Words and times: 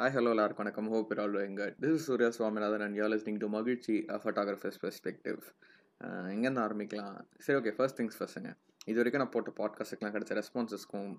Hi 0.00 0.12
hello 0.12 0.28
எல்லாருக்கும் 0.28 0.64
வணக்கம். 0.64 0.86
Hope 0.88 1.10
you're 1.12 1.20
all 1.20 1.34
எங்க 1.34 1.74
this 1.80 1.94
is 1.94 2.04
Surya 2.04 2.30
Swaminathan 2.30 2.80
and 2.80 2.96
you're 2.96 3.12
listening 3.14 3.38
to 3.38 3.48
Magizhchi 3.48 4.04
photographers 4.08 4.78
perspective 4.82 5.40
எங்கேருந்து 6.34 6.62
ஆரம்பிக்கலாம். 6.66 7.18
சரி 7.38 7.58
ஓகே 7.58 7.72
ஃபர்ஸ்ட் 7.74 8.00
திங்ஸ் 8.00 8.16
ஃபர்ஸ்ட்டுங்க 8.18 8.50
இது 8.84 8.96
வரைக்கும் 8.96 9.22
நான் 9.22 9.30
போட்ட 9.30 9.52
பாட்காஸ்ட்டுக்கெலாம் 9.60 10.14
கிடச்ச 10.16 10.38
ரெஸ்பான்சஸ்க்கும் 10.38 11.10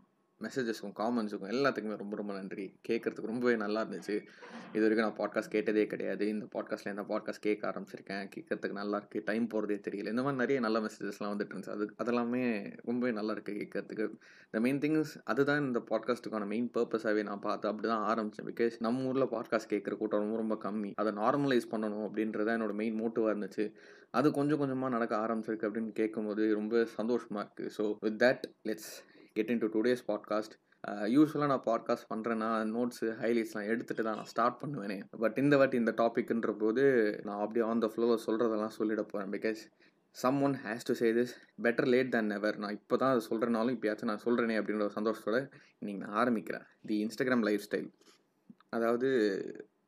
மெசேஜஸ்க்கும் 0.42 0.94
காமெண்ட்ஸுக்கும் 1.00 1.52
எல்லாத்துக்குமே 1.54 1.98
ரொம்ப 1.98 2.16
ரொம்ப 2.16 2.34
நன்றி. 2.34 2.74
கேட்குறதுக்கு 2.90 3.32
ரொம்பவே 3.32 3.56
நல்லா 3.56 3.86
இருந்துச்சு. 3.86 4.16
இது 4.74 4.82
வரைக்கும் 4.82 5.08
நான் 5.08 5.18
பாட்காஸ்ட் 5.22 5.50
கேட்டதே 5.50 5.88
கிடையாது. 5.88 6.28
இந்த 6.28 6.46
பாட்காஸ்ட்டில் 6.54 6.90
இந்த 6.90 7.02
பாட்காஸ்ட் 7.02 7.42
கேட்க 7.42 7.72
ஆரம்பிச்சிருக்கேன். 7.72 8.30
கேட்கறதுக்கு 8.36 8.72
நல்லா 8.72 9.00
இருக்குது 9.00 9.24
டைம் 9.24 9.48
போகிறதே 9.48 9.80
தெரியல. 9.90 10.08
இந்த 10.08 10.22
மாதிரி 10.22 10.38
நிறைய 10.38 10.60
நல்ல 10.60 10.80
மெசேஜஸ்லாம் 10.80 11.32
வந்துட்டு 11.34 11.54
இருந்துச்சு. 11.54 11.70
அது 11.70 11.94
அதெல்லாமே 12.04 12.44
ரொம்பவே 12.86 13.12
நல்லா 13.12 13.34
இருக்குது 13.34 13.58
கேட்கறதுக்கு. 13.58 14.08
த 14.52 14.60
மெயின் 14.60 14.80
திங்ஸ் 14.80 15.18
அதுதான் 15.24 15.66
இந்த 15.68 15.80
பாட்காஸ்ட்டுக்கான 15.90 16.48
மெயின் 16.48 16.72
பர்பஸாகவே 16.78 17.24
நான் 17.24 17.40
பார்த்து 17.40 17.68
அப்படி 17.68 17.88
தான் 17.88 18.04
ஆரம்பித்தேன் 18.04 18.48
பிகாஸ் 18.52 18.78
நம்ம 18.80 19.04
ஊரில் 19.04 19.32
பாட்காஸ்ட் 19.36 19.72
கேட்குற 19.74 19.98
கூட்டம் 19.98 20.20
ரொம்ப 20.20 20.38
ரொம்ப 20.38 20.58
கம்மி. 20.70 20.92
அதை 20.96 21.14
நார்மலைஸ் 21.14 21.72
பண்ணணும் 21.72 22.06
அப்படின்றத 22.08 22.52
என்னோட 22.58 22.74
மெயின் 22.74 23.00
மோட்டிவாக 23.02 23.34
இருந்துச்சு. 23.36 23.72
அது 24.10 24.32
கொஞ்சம் 24.32 24.58
கொஞ்சமாக 24.58 24.94
நடக்க 24.94 25.16
ஆரம்பிச்சிருக்கு 25.16 25.68
அப்படின்னு 25.68 25.92
கேட்கும்போது 25.92 26.54
ரொம்ப 26.54 26.86
சந்தோஷமாக 26.86 27.44
இருக்குது 27.46 27.72
so 27.78 27.84
with 28.00 28.24
that 28.24 28.44
let's 28.68 28.92
get 29.36 29.52
into 29.64 29.68
today's 29.76 30.04
podcast 30.08 30.56
யூஸ்வலாக 31.16 31.48
நான் 31.48 31.66
பாட்காஸ்ட் 31.66 32.08
பண்ணுறேன்னா 32.12 32.50
நோட்ஸு 32.76 33.08
ஹைலைட்ஸ்லாம் 33.22 33.68
எடுத்துகிட்டு 33.72 34.04
தான் 34.08 34.16
நான் 34.16 34.30
ஸ்டார்ட் 34.32 34.58
பண்ணுவேனே. 34.62 34.98
பட் 35.24 35.38
இந்த 35.38 35.58
வாட்டி 35.58 35.78
இந்த 35.78 35.94
டாபிக்ன்ற 35.98 36.54
போது 36.58 36.84
நான் 37.24 37.42
அப்படியே 37.42 37.66
ஆன் 37.66 37.80
த 37.80 37.90
ஃப்ளோவில் 37.96 38.24
சொல்கிறதெல்லாம் 38.28 38.76
சொல்லிட 38.80 39.02
போகிறேன் 39.02 39.32
because 39.36 39.62
someone 40.42 40.56
has 40.64 40.88
to 40.88 40.94
say 40.94 41.10
this 41.14 41.34
better 41.64 41.88
late 41.88 42.12
than 42.12 42.26
never 42.26 42.58
நான் 42.58 42.72
இப்போ 42.72 42.96
தான் 42.98 43.12
அதை 43.12 43.22
சொல்கிறனாலும் 43.30 43.76
இப்போயாச்சும் 43.76 44.12
நான் 44.12 44.24
சொல்கிறேனே 44.26 44.58
அப்படின்ற 44.60 44.84
ஒரு 44.84 44.98
சந்தோஷத்தோட 45.00 45.38
இன்றைக்கி 45.82 45.98
நான் 45.98 46.18
ஆரம்பிக்கிறேன். 46.24 46.66
தி 46.86 46.98
இன்ஸ்டாகிராம் 47.06 47.46
லைஃப் 47.50 47.66
ஸ்டைல் 47.70 47.90
அதாவது 48.70 49.10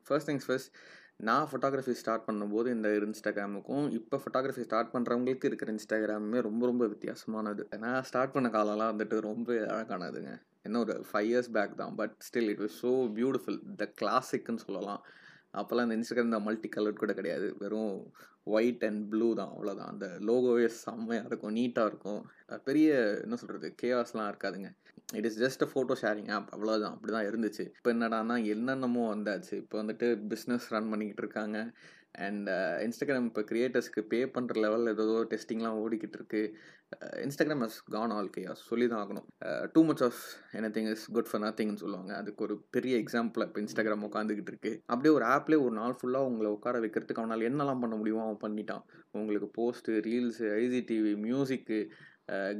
ஃபர்ஸ்ட் 0.06 0.30
திங்ஸ் 0.30 0.46
ஃபர்ஸ்ட் 0.46 0.70
நான் 1.20 1.48
ஃபோட்டோகிராஃபி 1.50 1.92
ஸ்டார்ட் 1.92 2.26
பண்ணும்போது 2.26 2.66
இந்த 2.66 2.88
இன்ஸ்டாகிராமுக்கும் 2.88 3.84
இப்போ 3.98 4.16
ஃபோட்டோகிராஃபி 4.22 4.60
ஸ்டார்ட் 4.60 4.90
பண்ணுறவங்களுக்கு 4.94 5.44
இருக்கிற 5.44 5.72
இன்ஸ்டாகிராமுமே 5.72 6.40
ரொம்ப 6.40 6.66
ரொம்ப 6.66 6.86
வித்தியாசமானது. 6.86 7.64
நான் 7.78 8.02
ஸ்டார்ட் 8.02 8.32
பண்ண 8.32 8.48
காலம்லாம் 8.48 8.92
வந்துட்டு 8.94 9.18
ரொம்ப 9.20 9.52
அழகானதுங்க. 9.52 10.32
என்ன 10.62 10.78
ஒரு 10.78 11.04
ஃபைவ் 11.10 11.28
இயர்ஸ் 11.30 11.50
பேக் 11.50 11.76
தான். 11.76 11.94
But 11.94 12.14
still 12.28 12.50
it 12.54 12.62
was 12.64 12.78
so 12.82 12.92
beautiful 13.18 13.60
the 13.76 13.86
கிளாசிக்னு 14.02 14.64
சொல்லலாம். 14.66 15.02
அப்போல்லாம் 15.60 15.86
இந்த 15.88 15.98
இன்ஸ்டாகிராம் 15.98 16.30
இந்த 16.30 16.40
மல்டி 16.48 16.68
கலர் 16.76 17.02
கூட 17.02 17.12
கிடையாது. 17.18 17.48
வெறும் 17.62 17.96
ஒயிட் 18.56 18.84
அண்ட் 18.88 19.02
ப்ளூ 19.12 19.28
தான். 19.40 19.52
அவ்வளோதான் 19.54 19.90
அந்த 19.92 20.06
லோகோவே 20.28 20.66
செம்மையாக 20.84 21.28
இருக்கும். 21.30 21.54
நீட்டாக 21.58 21.90
இருக்கும். 21.92 22.20
பெரிய 22.68 22.88
என்ன 23.24 23.36
சொல்கிறது 23.42 23.68
கேஆஸ்லாம் 23.82 24.30
இருக்காதுங்க. 24.32 24.70
It 25.18 25.26
is 25.28 25.40
just 25.44 25.64
a 25.66 25.68
photo 25.72 25.94
sharing 26.02 26.30
app 26.36 26.48
அவ்வளோதான் 26.56 26.94
அப்படி 26.96 27.12
தான் 27.16 27.28
இருந்துச்சு. 27.30 27.64
இப்போ 27.78 27.90
என்னடானா 27.94 28.36
என்னென்னமோ 28.54 29.02
வந்தாச்சு. 29.14 29.54
இப்போ 29.64 29.76
வந்துட்டு 29.82 30.06
பிஸ்னஸ் 30.32 30.68
ரன் 30.74 30.90
பண்ணிக்கிட்டு 30.92 31.24
இருக்காங்க. 31.24 31.58
அண்ட் 32.26 32.48
இன்ஸ்டாகிராம் 32.86 33.28
இப்போ 33.30 33.42
க்ரியேட்டர்ஸ்க்கு 33.50 34.02
பே 34.12 34.20
பண்ணுற 34.36 34.54
லெவலில் 34.64 34.92
ஏதோ 34.94 35.06
டெஸ்டிங்லாம் 35.32 35.78
ஓடிக்கிட்டு 35.84 36.18
இருக்கு 36.20 36.42
Instagram 37.24 37.62
uh, 37.62 37.66
has 37.66 37.78
gone 37.94 38.12
all 38.16 38.30
chaos 38.34 38.60
சொல்லி 38.70 38.86
தான் 38.90 39.00
ஆகணும். 39.04 39.26
Too 39.74 39.80
much 39.88 40.02
of 40.06 40.20
anything 40.76 40.88
is 40.92 41.04
good 41.16 41.30
for 41.30 41.42
நத்திங்னு 41.44 41.82
சொல்லுவாங்க. 41.82 42.12
அதுக்கு 42.20 42.44
ஒரு 42.46 42.54
பெரிய 42.76 42.94
எக்ஸாம்பிள் 43.02 43.44
இப்போ 43.46 43.60
இன்ஸ்டாகிராம் 43.62 44.06
உட்காந்துக்கிட்டு 44.08 44.52
இருக்கு 44.52 44.72
அப்படியே 44.86 45.12
ஒரு 45.18 45.26
ஆப்லேயே 45.34 45.62
ஒரு 45.66 45.74
நாள் 45.80 45.96
ஃபுல்லாக 46.00 46.30
உங்களை 46.30 46.50
உட்கார 46.56 46.82
வைக்கிறதுக்கு 46.84 47.22
அவனால் 47.22 47.46
என்னெல்லாம் 47.50 47.82
பண்ண 47.84 47.96
முடியுமோ 48.00 48.24
அவன் 48.26 48.42
பண்ணிட்டான். 48.44 48.84
உங்களுக்கு 49.12 49.48
போஸ்ட்டு 49.58 50.00
ரீல்ஸு 50.08 50.46
ஐஜிடிவி 50.62 51.14
மியூசிக்கு 51.26 51.78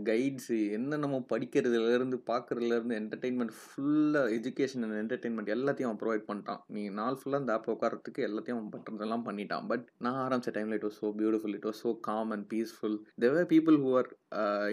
கைட்ஸு 0.08 0.56
என்னென்னமோ 0.76 1.18
படிக்கிறதுலேருந்து 1.30 2.16
பார்க்குறதுலேருந்து 2.30 2.96
என்டர்டெயின்மெண்ட் 3.00 3.54
ஃபுல்லாக 3.60 4.32
எஜுகேஷன் 4.36 4.84
அண்ட் 4.86 4.98
என்டர்டெயின்மெண்ட் 5.02 5.52
எல்லாத்தையும் 5.54 5.90
அவன் 5.90 6.00
ப்ரொவைட் 6.02 6.26
பண்ணிட்டான். 6.28 6.60
நீ 6.74 6.82
நாள் 7.00 7.18
ஃபுல்லாக 7.20 7.42
அந்த 7.42 7.54
ஆப் 7.56 7.70
உட்காரத்துக்கு 7.74 8.26
எல்லாத்தையும் 8.28 8.58
அவன் 8.58 8.72
பண்ணுறதெல்லாம் 8.74 9.26
பண்ணிட்டான். 9.28 9.66
பட் 9.66 9.86
நான் 10.06 10.20
ஆரம்பித்த 10.24 10.54
டைமில் 10.56 10.76
it 10.78 10.86
was 10.88 11.00
so 11.02 11.10
beautiful 11.20 11.56
it 11.58 11.68
was 11.70 11.82
so 11.84 11.92
calm 12.10 12.32
and 12.36 12.46
peaceful 12.52 12.98
there were 13.24 13.50
people 13.54 13.78
who 13.84 13.92
are 14.00 14.10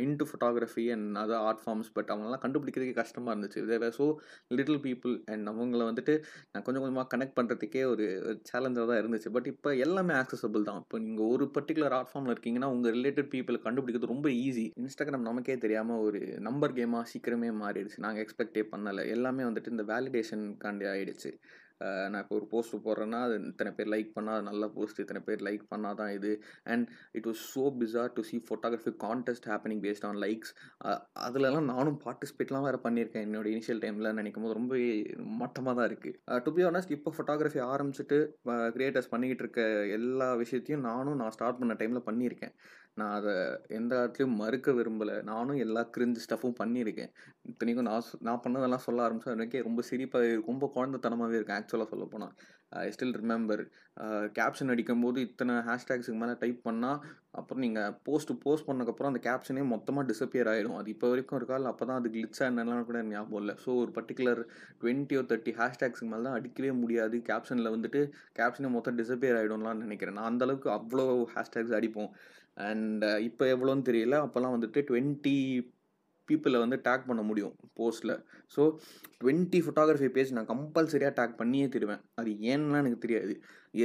into 0.03 0.25
photography 0.29 0.85
and 0.95 1.17
other 1.23 1.43
art 1.47 1.61
forms 1.63 1.89
but 1.97 2.09
அவங்களாம் 2.13 2.43
கண்டுபிடிக்கிறதுக்கே 2.45 2.95
கஷ்டமாக 3.01 3.33
இருந்துச்சு. 3.33 3.61
There were 3.71 3.95
so 3.99 4.05
little 4.57 4.79
people 4.87 5.15
and 5.33 5.51
அவங்கள 5.53 5.81
வந்துட்டு 5.89 6.15
நான் 6.51 6.65
கொஞ்சம் 6.67 6.83
கொஞ்சமாக 6.85 7.07
கனெக்ட் 7.13 7.35
பண்ணுறதுக்கே 7.39 7.83
ஒரு 7.93 8.05
சேலஞ்சாக 8.51 8.85
தான் 8.91 9.01
இருந்துச்சு. 9.01 9.31
பட் 9.37 9.49
இப்போ 9.53 9.69
எல்லாமே 9.87 10.15
ஆக்சசபிள் 10.21 10.67
தான். 10.69 10.79
இப்போ 10.85 10.99
நீங்கள் 11.07 11.29
ஒரு 11.35 11.47
பர்டிகுலர் 11.57 11.95
ஆர்ட் 11.99 12.11
ஃபார்மில் 12.13 12.33
இருக்கீங்கன்னா 12.35 12.71
உங்கள் 12.75 12.95
ரிலேட்டட் 12.97 13.31
பீப்புள் 13.35 13.63
கண்டுபிடிக்கிறது 13.67 14.13
ரொம்ப 14.13 14.29
ஈஸி 14.45 14.65
இன்ஸ்டாகிராம் 14.83 15.27
நமக்கே 15.29 15.57
தெரியாமல் 15.65 16.03
ஒரு 16.07 16.21
நம்பர் 16.49 16.77
கேமாக 16.79 17.05
சீக்கிரமே 17.13 17.51
மாறிடுச்சு. 17.63 17.99
நாங்கள் 18.07 18.23
எக்ஸ்பெக்டே 18.25 18.65
பண்ணலை. 18.73 19.05
எல்லாமே 19.17 19.43
வந்துட்டு 19.49 19.73
இந்த 19.75 19.85
வேலிடேஷனுக்காண்டி 19.93 20.87
ஆகிடுச்சு 20.93 21.31
நான் 22.11 22.21
இப்போ 22.23 22.35
ஒரு 22.39 22.47
போஸ்ட் 22.51 22.75
போடுறேன்னா 22.85 23.19
அது 23.27 23.35
இத்தனை 23.49 23.71
பேர் 23.77 23.91
லைக் 23.93 24.11
பண்ணால் 24.15 24.37
அது 24.37 24.45
நல்ல 24.49 24.67
போஸ்ட் 24.75 25.01
இத்தனை 25.03 25.21
பேர் 25.27 25.45
லைக் 25.47 25.63
பண்ணால் 25.71 25.97
தான் 26.01 26.11
இது 26.17 26.31
and 26.73 26.85
it 27.19 27.27
was 27.29 27.43
so 27.53 27.63
bizarre 27.81 28.13
to 28.17 28.23
see 28.29 28.39
photography 28.47 28.93
contest 29.05 29.47
happening 29.51 29.83
based 29.85 30.07
on 30.09 30.19
likes 30.25 30.53
அதுலலாம் 31.27 31.69
நானும் 31.73 31.99
பார்ட்டிசிபேட்லாம் 32.05 32.67
வேறு 32.67 32.81
பண்ணியிருக்கேன் 32.85 33.25
என்னோட 33.27 33.47
இனிஷியல் 33.53 33.83
டைமில் 33.85 34.17
நினைக்கும் 34.19 34.45
போது 34.45 34.59
ரொம்ப 34.59 34.75
மட்டமாக 35.41 35.75
தான் 35.79 35.89
இருக்குது 35.91 36.43
டு 36.45 36.53
பி 36.57 36.65
ஆனஸ்ட் 36.69 36.95
இப்போ 36.97 37.11
ஃபோட்டோகிராஃபி 37.17 37.63
ஆரம்பிச்சுட்டு 37.71 38.19
க்ரியேட்டர்ஸ் 38.75 39.11
பண்ணிக்கிட்டு 39.13 39.45
இருக்க 39.45 39.61
எல்லா 39.99 40.29
விஷயத்தையும் 40.43 40.85
நானும் 40.89 41.19
நான் 41.21 41.35
ஸ்டார்ட் 41.37 41.59
பண்ண 41.61 41.75
டைமில் 41.81 42.07
பண்ணியிருக்கேன். 42.07 42.53
நான் 42.99 43.15
அதை 43.17 43.33
எந்த 43.77 43.91
இடத்துலையும் 43.99 44.39
மறுக்க 44.41 44.71
விரும்பலை. 44.77 45.15
நானும் 45.31 45.61
எல்லா 45.65 45.81
கிரிஞ்சு 45.95 46.23
ஸ்டஃப்பும் 46.25 46.59
பண்ணியிருக்கேன். 46.61 47.11
இத்தனைக்கும் 47.51 47.87
நான் 47.89 48.09
நான் 48.27 48.43
பண்ணதெல்லாம் 48.45 48.85
சொல்ல 48.87 49.05
ஆரம்பித்தா 49.05 49.35
எனக்கே 49.37 49.61
ரொம்ப 49.67 49.83
சிரிப்பாக 49.89 50.33
ரொம்ப 50.49 50.65
குழந்தைத்தனமாகவே 50.75 51.37
இருக்கும் 51.37 51.59
ஆக்சுவலாக 51.59 51.91
சொல்ல 51.93 52.05
போனால் 52.13 52.33
ஐ 52.81 52.89
ஸ்டில் 52.95 53.15
ரிமெம்பர் 53.21 53.61
கேப்ஷன் 54.37 54.71
அடிக்கும்போது 54.73 55.17
இத்தனை 55.27 55.53
ஹேஷ்டேக்ஸுக்கு 55.69 56.19
மேலே 56.21 56.35
டைப் 56.43 56.59
பண்ணால் 56.67 56.99
அப்புறம் 57.39 57.63
நீங்கள் 57.65 57.95
போஸ்ட்டு 58.07 58.37
போஸ்ட் 58.43 58.67
பண்ணக்கப்புறம் 58.69 59.09
அந்த 59.11 59.21
கேப்ஷனே 59.27 59.63
மொத்தமாக 59.73 60.05
டிஸப்பியர் 60.11 60.49
ஆகிடும் 60.51 60.77
அது 60.79 60.89
இப்போ 60.93 61.07
வரைக்கும் 61.11 61.37
இருக்கா? 61.39 61.57
இல்லை 61.59 61.71
அப்போ 61.73 61.85
தான் 61.89 61.99
அது 62.01 62.11
கிளிட்ஸாக 62.15 62.49
என்னெல்லாம் 62.51 62.87
கூட 62.89 63.01
ஞாபகம் 63.11 63.41
இல்லை. 63.41 63.55
ஸோ 63.63 63.69
ஒரு 63.81 63.91
பர்டிகுலர் 63.97 64.41
டுவெண்ட்டியோ 64.81 65.23
தேர்ட்டி 65.31 65.53
ஹேஷ்டேக்ஸுக்கு 65.59 66.11
மேலே 66.13 66.25
தான் 66.27 66.37
அடிக்கவே 66.39 66.71
முடியாது. 66.83 67.17
கேப்ஷனில் 67.31 67.73
வந்துட்டு 67.75 68.01
கேப்ஷனே 68.39 68.71
மொத்தம் 68.77 68.99
டிசப்பியர் 69.01 69.39
ஆகிடும்லாம் 69.41 69.83
நினைக்கிறேன். 69.85 70.17
நான் 70.19 70.31
அந்தளவுக்கு 70.33 70.71
அவ்வளோ 70.77 71.05
ஹேஷ்டேக்ஸ் 71.35 71.77
அடிப்போம். 71.79 72.11
அண்ட் 72.57 73.03
uh, 73.03 73.19
இப்போ 73.27 73.43
எவ்வளோன்னு 73.53 73.87
தெரியல. 73.89 74.15
அப்போல்லாம் 74.25 74.55
வந்துட்டு 74.57 74.81
டுவெண்ட்டி 74.89 75.35
பீப்புளை 76.27 76.57
வந்து 76.63 76.77
டேக் 76.87 77.07
பண்ண 77.07 77.21
முடியும் 77.29 77.53
போஸ்ட்டில் 77.79 78.13
ஸோ 78.55 78.61
டுவெண்ட்டி 79.21 79.59
ஃபோட்டோகிராஃபி 79.63 80.09
பேஜ் 80.15 80.35
நான் 80.37 80.49
கம்பல்சரியாக 80.51 81.13
டேக் 81.19 81.39
பண்ணியே 81.39 81.67
தருவேன். 81.75 82.01
அது 82.19 82.31
ஏன்லாம் 82.51 82.81
எனக்கு 82.83 83.03
தெரியாது. 83.05 83.33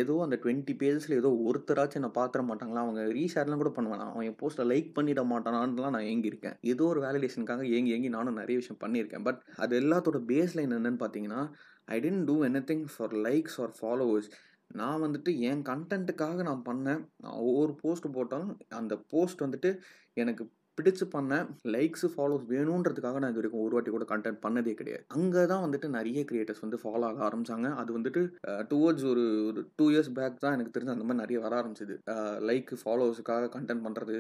ஏதோ 0.01 0.15
அந்த 0.25 0.37
டுவெண்ட்டி 0.43 0.75
பேஜஸில் 0.81 1.19
ஏதோ 1.21 1.31
ஒருத்தராச்சும் 1.49 2.05
நான் 2.05 2.19
பார்த்துட 2.19 2.43
மாட்டாங்களா? 2.49 2.83
அவங்க 2.87 3.03
ரீஷேர்லாம் 3.19 3.63
கூட 3.63 3.73
பண்ணுவேன் 3.77 4.05
அவன் 4.07 4.27
என் 4.29 4.39
போஸ்ட்டில் 4.43 4.71
லைக் 4.73 4.91
பண்ணிட 4.99 5.23
மாட்டானான்லாம் 5.33 5.95
நான் 5.97 6.09
ஏங்கியிருக்கேன். 6.13 6.57
ஏதோ 6.73 6.85
ஒரு 6.93 7.03
வேலிடேஷனுக்காக 7.07 7.65
ஏங்கி 7.77 7.95
ஏங்கி 7.97 8.11
நானும் 8.17 8.41
நிறைய 8.43 8.59
விஷயம் 8.63 8.83
பண்ணியிருக்கேன். 8.85 9.25
பட் 9.29 9.41
அது 9.65 9.75
எல்லாத்தோட 9.83 10.21
பேஸ் 10.33 10.57
லைன் 10.59 10.77
என்னென்னு 10.79 11.03
பார்த்தீங்கன்னா 11.05 11.43
I 11.95 11.99
tend 12.07 12.25
to 12.31 12.37
anything 12.73 12.85
for 12.95 13.15
likes 13.29 13.59
or 13.65 13.75
followers 13.81 14.31
நான் 14.81 15.03
வந்துட்டு 15.03 15.31
என் 15.49 15.63
கண்டென்ட்டுக்காக 15.71 16.45
நான் 16.49 16.67
பண்ணேன். 16.71 17.03
நான் 17.23 17.41
ஒவ்வொரு 17.49 17.73
போஸ்ட்டு 17.83 18.13
போட்டாலும் 18.13 18.53
அந்த 18.81 18.95
போஸ்ட் 19.13 19.43
வந்துட்டு 19.43 19.71
எனக்கு 20.15 20.45
பிடிச்சு 20.79 21.05
பண்ணேன் 21.15 21.47
லைக்ஸு 21.75 22.09
ஃபாலோஸ் 22.15 22.45
வேணுன்றதுக்காக 22.53 23.21
நான் 23.23 23.33
இது 23.33 23.41
வரைக்கும் 23.41 23.65
ஒரு 23.67 23.75
வாட்டி 23.77 23.91
கூட 23.95 24.07
கண்டென்ட் 24.13 24.41
பண்ணதே 24.45 24.75
கிடையாது. 24.81 25.05
அங்கே 25.17 25.43
தான் 25.53 25.63
வந்துட்டு 25.65 25.89
நிறைய 25.97 26.23
கிரியேட்டர்ஸ் 26.31 26.63
வந்து 26.65 26.79
ஃபாலோ 26.83 27.05
ஆக 27.11 27.23
ஆரம்பிச்சாங்க. 27.29 27.69
அது 27.83 27.91
வந்துட்டு 27.99 28.23
டுவோர்ட்ஸ் 28.73 29.07
ஒரு 29.13 29.25
ஒரு 29.51 29.63
டூ 29.79 29.87
இயர்ஸ் 29.93 30.11
பேக் 30.19 30.43
தான் 30.45 30.57
எனக்கு 30.57 30.75
தெரிஞ்சு 30.75 30.95
அந்த 30.97 31.07
மாதிரி 31.09 31.23
நிறைய 31.23 31.41
வர 31.45 31.55
ஆரம்பிச்சிது. 31.61 31.97
லைக் 32.51 32.73
ஃபாலோவர்ஸுக்காக 32.83 33.51
கண்டென்ட் 33.57 33.85
பண்ணுறது 33.87 34.17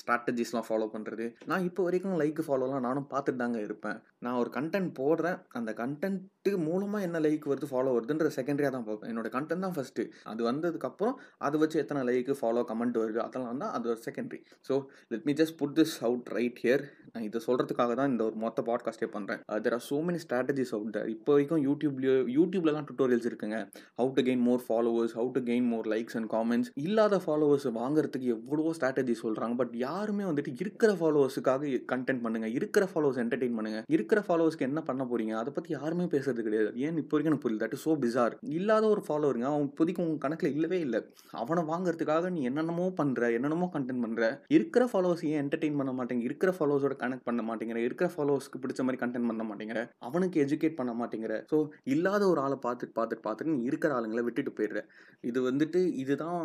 ஸ்ட்ராட்டஜிஸ்லாம் 0.00 0.68
ஃபாலோ 0.70 0.88
பண்ணுறது 0.96 1.26
நான் 1.52 1.66
இப்போ 1.68 1.84
வரைக்கும் 1.88 2.18
லைக் 2.22 2.42
ஃபாலோலாம் 2.48 2.86
நானும் 2.88 3.08
பார்த்துட்டு 3.14 3.42
தாங்க 3.44 3.60
இருப்பேன். 3.68 3.98
நான் 4.26 4.40
ஒரு 4.42 4.52
கண்டென்ட் 4.58 4.92
போடுறேன். 5.00 5.38
அந்த 5.60 5.70
கண்டென்ட்டு 5.82 6.52
மூலமாக 6.66 7.06
என்ன 7.08 7.18
லைக் 7.28 7.46
வருது 7.52 7.70
ஃபாலோ 7.72 7.94
வருதுன்ற 7.96 8.28
செகண்டரியாக 8.38 8.74
தான் 8.76 8.86
பார்ப்பேன். 8.88 9.10
என்னோட 9.12 9.28
கண்டென்ட் 9.36 9.66
தான் 9.66 9.76
ஃபஸ்ட்டு 9.78 10.04
அது 10.32 10.40
வந்ததுக்கப்புறம் 10.50 11.16
அதை 11.46 11.56
வச்சு 11.62 11.80
எத்தனை 11.84 12.02
லைக்கு 12.10 12.34
ஃபாலோ 12.40 12.62
கமெண்ட் 12.70 13.00
வருது 13.02 13.20
அதெல்லாம் 13.26 13.62
தான் 13.64 13.74
அது 13.78 13.88
ஒரு 13.94 14.00
secondary 14.08 14.40
so 14.68 14.76
let 15.12 15.26
me 15.30 15.34
just 15.40 15.58
put 15.62 15.76
this 15.78 15.96
out 16.06 16.30
right 16.38 16.60
here 16.64 16.84
நான் 17.12 17.24
இதை 17.28 17.38
சொல்கிறதுக்காக 17.46 17.92
தான் 17.98 18.10
இந்த 18.10 18.22
ஒரு 18.26 18.36
மொத்த 18.42 18.62
பாட்காஸ்டே 18.66 19.06
பண்ணுறேன் 19.14 19.40
there 19.64 19.74
are 19.76 19.84
so 19.88 19.96
many 20.08 20.18
strategies 20.24 20.72
out 20.76 20.92
there 20.96 21.08
இப்போ 21.14 21.30
வரைக்கும் 21.34 21.62
யூடியூப்லேயோ 21.68 22.12
யூடியூப்லலாம் 22.36 22.86
டுட்டோரியல்ஸ் 22.90 23.26
இருக்குங்க. 23.30 23.56
How 24.00 24.10
to 24.16 24.22
gain 24.28 24.44
more 24.48 24.62
followers 24.66 25.14
how 25.18 25.30
to 25.36 25.40
gain 25.48 25.66
more 25.72 25.86
likes 25.92 26.16
and 26.18 26.28
comments 26.34 26.70
இல்லாத 26.84 27.18
ஃபாலோவர்ஸ் 27.24 27.66
வாங்குறதுக்கு 27.80 28.28
எவ்வளவோ 28.36 28.72
ஸ்ட்ராட்டஜி 28.78 29.16
சொல்கிறாங்க 29.22 29.56
பட் 29.62 29.74
யாருமே 29.86 30.24
வந்துட்டு 30.28 30.52
இருக்கிற 30.62 30.92
ஃபாலோவர்ஸுக்காக 31.00 31.72
கண்டென்ட் 31.94 32.22
பண்ணுங்க. 32.26 32.50
இருக்கிற 32.58 32.86
ஃபாலோவர்ஸ் 32.92 33.20
என்டர்டெயின் 33.24 33.56
பண்ணுங்க. 33.58 33.80
இருக்கிற 33.96 34.22
ஃபாலோவர்ஸ்க்கு 34.28 34.68
என்ன 34.70 34.82
பண்ண 34.90 35.04
போறீங்க? 35.12 35.34
அதை 35.40 35.52
பற்றி 35.58 35.72
யாருமே 35.78 36.06
பேசுறது 36.14 36.46
கிடையாது. 36.48 36.70
ஏன் 36.86 37.02
இப்போ 37.02 37.14
வரைக்கும் 37.14 37.32
எனக்கு 37.32 37.46
புரியல? 37.46 37.62
தட் 37.64 37.82
சோ 37.86 37.94
பிசார் 38.04 38.36
இல்லாத 38.58 38.84
ஒரு 38.94 39.04
ஃபாலோவருங்க 39.08 39.48
அவன் 39.52 39.68
இப்போதைக்கு 39.70 40.04
உங்க 40.06 40.18
கணக்கில் 40.26 40.54
இல்லவே 40.56 40.80
இல்லை. 40.86 41.02
அவனை 41.42 41.64
வாங்குறதுக்காக 41.72 42.30
நீ 42.36 42.42
என்னென்னமோ 42.52 42.88
பண்ணுற 43.02 43.32
என்னென்னமோ 43.38 43.68
கண்டென்ட் 43.76 44.04
பண்ணுற 44.06 44.24
இருக்கிற 44.58 44.84
ஃபாலோவர்ஸ் 44.92 45.26
ஏன் 45.32 45.40
என்டர்டெயின் 45.44 45.78
பண்ண 45.82 45.89
பண்ண 45.90 45.98
மாட்டேங்க. 45.98 46.24
இருக்கிற 46.28 46.50
ஃபாலோவர்ஸோட 46.56 46.96
கனெக்ட் 47.02 47.26
பண்ண 47.28 47.42
மாட்டேங்கிற. 47.50 47.80
இருக்கிற 47.86 48.08
ஃபாலோவர்ஸ்க்கு 48.14 48.62
பிடிச்ச 48.64 48.80
மாதிரி 48.86 49.00
கண்டென்ட் 49.02 49.30
பண்ண 49.30 49.44
மாட்டேங்கிற. 49.50 49.82
அவனுக்கு 50.08 50.36
எஜுகேட் 50.44 50.78
பண்ண 50.80 50.92
மாட்டேங்கிற. 51.00 51.36
ஸோ 51.52 51.56
இல்லாத 51.94 52.22
ஒரு 52.32 52.42
ஆளை 52.46 52.58
பார்த்துட்டு 52.66 52.96
பார்த்துட்டு 52.98 53.24
பார்த்துட்டு 53.26 53.54
நீ 53.56 53.62
இருக்கிற 53.70 53.92
ஆளுங்களை 53.98 54.24
விட்டுட்டு 54.28 54.52
போயிடுற. 54.58 54.82
இது 55.30 55.38
வந்துட்டு 55.48 55.80
இதுதான் 56.02 56.40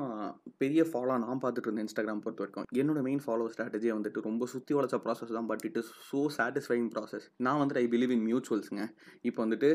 பெரிய 0.63 0.81
ஃபாலோ 0.91 1.17
நான் 1.25 1.41
பார்த்துட்டு 1.43 1.67
இருந்தேன் 1.69 1.85
இன்ஸ்டாகிராம் 1.87 2.23
பொறுத்த 2.25 2.43
வரைக்கும் 2.43 2.67
என்னோட 2.81 3.01
மெயின் 3.07 3.23
ஃபாலோ 3.25 3.47
ஸ்ட்ராட்டஜியை 3.53 3.93
வந்துட்டு 3.97 4.25
ரொம்ப 4.29 4.47
சுற்றி 4.53 4.73
வளர்ச்ச 4.77 4.99
ப்ராசஸ் 5.05 5.35
தான் 5.37 5.49
but 5.51 5.65
it 5.69 5.79
is 5.81 5.91
so 6.09 6.21
satisfying 6.37 6.89
process 6.95 7.27
நான் 7.47 7.59
வந்துட்டு 7.61 7.83
ஐ 7.83 7.87
பிலீவ் 7.93 8.13
இன் 8.17 8.25
மியூச்சுவல்ஸுங்க 8.29 8.85
இப்போ 9.29 9.39
வந்துட்டு 9.45 9.69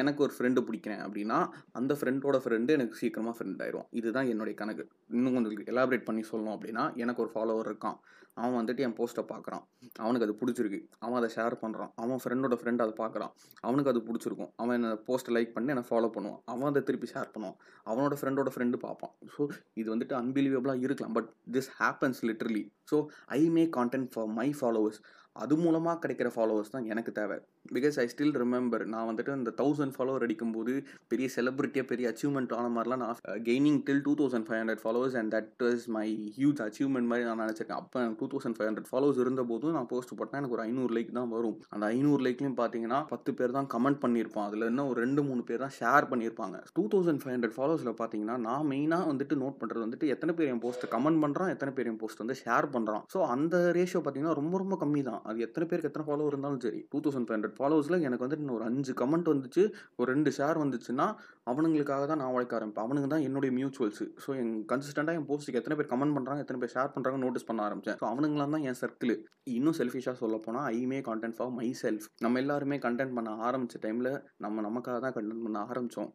எனக்கு 0.00 0.20
ஒரு 0.26 0.34
ஃப்ரெண்டு 0.38 0.60
பிடிக்கிறேன் 0.68 1.02
அப்படின்னா 1.06 1.38
அந்த 1.80 1.92
ஃப்ரெண்டோட 2.00 2.38
ஃப்ரெண்டு 2.44 2.76
எனக்கு 2.78 2.98
சீக்கிரமாக 3.02 3.34
ஃப்ரெண்ட் 3.38 3.62
ஆயிரும். 3.64 3.86
இதுதான் 4.00 4.30
என்னுடைய 4.32 4.56
கணக்கு. 4.62 4.84
இன்னும் 5.16 5.34
கொஞ்சம் 5.36 5.70
எலாபரேட் 5.74 6.08
பண்ணி 6.08 6.22
சொல்லணும் 6.30 6.54
அப்படின்னா 6.56 6.84
எனக்கு 7.02 7.22
ஒரு 7.24 7.32
ஃபாலோவர் 7.34 7.70
இருக்கான். 7.70 7.98
அவன் 8.40 8.56
வந்துட்டு 8.58 8.84
என் 8.86 8.96
போஸ்ட்டை 8.98 9.22
பார்க்குறான். 9.32 9.64
அவனுக்கு 10.04 10.26
அது 10.26 10.34
பிடிச்சிருக்கு. 10.40 10.80
அவன் 10.98 11.18
அதை 11.20 11.30
ஷேர் 11.36 11.54
பண்ணுறான் 11.62 11.90
அவன் 12.02 12.20
ஃப்ரெண்டோட 12.24 12.56
ஃப்ரெண்ட் 12.60 12.84
அதை 12.84 12.94
பார்க்குறான். 13.02 13.32
அவனுக்கு 13.60 13.92
அது 13.92 14.02
பிடிச்சிருக்கும். 14.08 14.50
அவன் 14.56 14.76
என்னை 14.78 14.92
போஸ்ட்டை 15.08 15.34
லைக் 15.36 15.52
பண்ணி 15.56 15.72
என்னை 15.74 15.86
ஃபாலோ 15.90 16.10
பண்ணுவான். 16.16 16.40
அவன் 16.44 16.70
அதை 16.70 16.82
திருப்பி 16.82 17.08
ஷேர் 17.14 17.32
பண்ணுவான். 17.34 17.56
அவனோட 17.90 18.16
ஃப்ரெண்டோட 18.20 18.52
ஃப்ரெண்டு 18.56 18.76
பார்ப்பான். 18.86 19.12
ஸோ 19.34 19.48
இது 19.74 19.88
வந்துட்டு 19.96 20.16
அன்பிலீவபிளாக 20.22 20.86
இருக்கலாம். 20.88 21.16
But 21.18 21.30
this 21.56 21.70
happens 21.80 22.22
literally 22.30 22.64
so 22.90 22.98
I 23.40 23.42
make 23.56 23.74
content 23.78 24.12
for 24.14 24.30
my 24.38 24.48
followers 24.60 25.00
அது 25.42 25.54
மூலமாக 25.64 25.96
கிடைக்கிற 26.00 26.28
ஃபாலோவர்ஸ் 26.32 26.72
தான் 26.72 26.88
எனக்கு 26.92 27.10
தேவை. 27.18 27.36
பிகாஸ் 27.74 27.96
ஐ 28.02 28.04
ஸ்டில் 28.12 28.34
ரிமெம்பர் 28.40 28.82
நான் 28.94 29.06
வந்துட்டு 29.10 29.36
இந்த 29.38 29.50
தௌசண்ட் 29.60 29.94
ஃபாலோவர் 29.94 30.24
அடிக்கும்போது 30.26 30.72
பெரிய 31.10 31.26
செலிபிரிட்டியாக 31.34 31.86
பெரிய 31.92 32.06
அச்சீவ்மெண்ட் 32.10 32.52
ஆன 32.56 32.66
மாதிரிலாம் 32.74 33.02
நான் 33.02 33.20
gaining 33.46 33.78
till 33.86 34.02
two 34.06 34.12
thousand 34.20 34.46
five 34.48 34.60
hundred 34.62 34.82
followers 34.82 35.16
and 35.20 35.30
that 35.34 35.62
is 35.68 35.86
my 35.96 36.04
huge 36.38 36.60
achievement 36.66 37.08
மாதிரி 37.12 37.26
நான் 37.28 37.40
நினச்சிருக்கேன். 37.44 37.80
அப்போ 37.82 38.00
எனக்கு 38.02 38.20
two 38.22 38.28
thousand 38.34 38.58
five 38.58 38.68
hundred 38.70 38.90
followers 38.90 39.20
இருந்த 39.24 39.44
போதும் 39.52 39.74
நான் 39.78 39.88
போஸ்ட் 39.92 40.12
போட்டேன் 40.18 40.40
எனக்கு 40.40 40.56
ஒரு 40.58 40.64
ஐநூறு 40.66 40.92
லைக் 40.98 41.14
தான் 41.20 41.32
வரும். 41.36 41.56
அந்த 41.76 41.86
ஐநூறு 41.96 42.22
லைக்லையும் 42.26 42.58
பார்த்தீங்கன்னா 42.60 42.98
பத்து 43.14 43.32
பேர் 43.40 43.56
தான் 43.58 43.70
கமெண்ட் 43.76 44.00
பண்ணியிருப்பான். 44.04 44.48
அதில் 44.50 44.68
இன்னும் 44.70 44.90
ஒரு 44.92 45.00
ரெண்டு 45.04 45.24
மூணு 45.30 45.44
பேர் 45.50 45.64
தான் 45.64 45.74
ஷேர் 45.80 46.10
பண்ணியிருப்பாங்க. 46.12 46.60
டூ 46.76 46.86
தௌசண்ட் 46.96 47.22
ஃபைவ் 47.24 47.36
ஹண்ட்ரட் 47.36 47.56
ஃபாலோவர்ஸில் 47.56 47.98
பார்த்தீங்கன்னா 48.02 48.38
நான் 48.48 48.68
மெயினாக 48.74 49.08
வந்துட்டு 49.12 49.40
நோட் 49.44 49.58
பண்ணுறது 49.62 49.86
வந்துட்டு 49.86 50.12
எத்தனை 50.16 50.34
பேர் 50.40 50.52
என் 50.54 50.62
போஸ்ட்டை 50.66 50.92
கமெண்ட் 50.96 51.22
பண்ணுறான் 51.26 51.54
எத்தனை 51.56 51.74
பேர் 51.78 51.90
என் 51.92 52.00
போஸ்ட் 52.04 52.22
வந்து 52.24 52.38
ஷேர் 52.44 52.66
பண்ணுறான் 52.66 52.81
பண்ணுறான் 52.82 53.04
ஸோ 53.14 53.18
அந்த 53.34 53.56
ரேஷியோ 53.78 54.00
பார்த்தீங்கன்னா 54.02 54.36
ரொம்ப 54.40 54.54
ரொம்ப 54.62 54.76
கம்மி 54.82 55.02
தான் 55.08 55.20
அது 55.28 55.44
எத்தனை 55.46 55.64
பேருக்கு 55.70 55.90
எத்தனை 55.90 56.06
ஃபாலோவர் 56.08 56.34
இருந்தாலும் 56.34 56.62
சரி. 56.64 56.80
டூ 56.92 57.00
தௌசண்ட் 57.04 57.26
ஃபைவ் 57.26 57.36
ஹண்ட்ரட் 57.36 57.56
ஃபாலோவர்ஸில் 57.58 57.98
எனக்கு 58.08 58.24
வந்துட்டு 58.24 58.44
இன்னும் 58.44 58.58
ஒரு 58.58 58.66
அஞ்சு 58.70 58.92
கமெண்ட் 59.02 59.30
வந்துச்சு. 59.32 59.64
ஒரு 60.00 60.08
ரெண்டு 60.14 60.30
ஷேர் 60.38 60.60
வந்துச்சுன்னா 60.62 61.06
அவனுங்களுக்காக 61.50 62.06
தான் 62.10 62.20
நான் 62.22 62.32
உழைக்க 62.36 62.58
ஆரம்பிப்பேன். 62.58 62.86
அவனுங்க 62.86 63.08
தான் 63.14 63.24
என்னுடைய 63.28 63.52
மியூச்சுவல்ஸ் 63.58 64.02
ஸோ 64.24 64.30
என் 64.40 64.52
கன்சிஸ்டண்டாக 64.72 65.18
என் 65.20 65.28
போஸ்ட்டுக்கு 65.30 65.60
எத்தனை 65.62 65.76
பேர் 65.80 65.90
கமெண்ட் 65.92 66.16
பண்ணுறாங்க 66.16 66.44
எத்தனை 66.44 66.60
பேர் 66.62 66.74
ஷேர் 66.76 66.92
பண்ணுறாங்க 66.96 67.20
நோட்டீஸ் 67.24 67.48
பண்ண 67.50 67.62
ஆரம்பிச்சேன். 67.68 67.98
ஸோ 68.02 68.06
அவனுங்களாம் 68.12 68.56
தான் 68.56 68.66
என் 68.70 68.80
சர்க்கிள் 68.82 69.14
இன்னும் 69.58 69.78
செல்ஃபிஷாக 69.80 70.16
சொல்ல 70.22 70.36
போனால் 70.46 70.68
I 70.76 70.82
make 70.92 71.00
content 71.08 71.38
for 71.38 71.54
my 71.58 71.68
myself 72.26 72.40
எல்லாருமே 72.44 72.78
கண்டென்ட் 72.86 73.16
பண்ண 73.18 73.30
ஆரம்பித்த 73.48 73.80
டைமில் 73.86 74.12
நம்ம 74.46 74.62
நமக்காக 74.68 74.98
தான் 75.06 75.16
கண்டென்ட் 75.16 75.46
பண்ண 75.46 75.60
ஆரம்பித்தோம் 75.70 76.12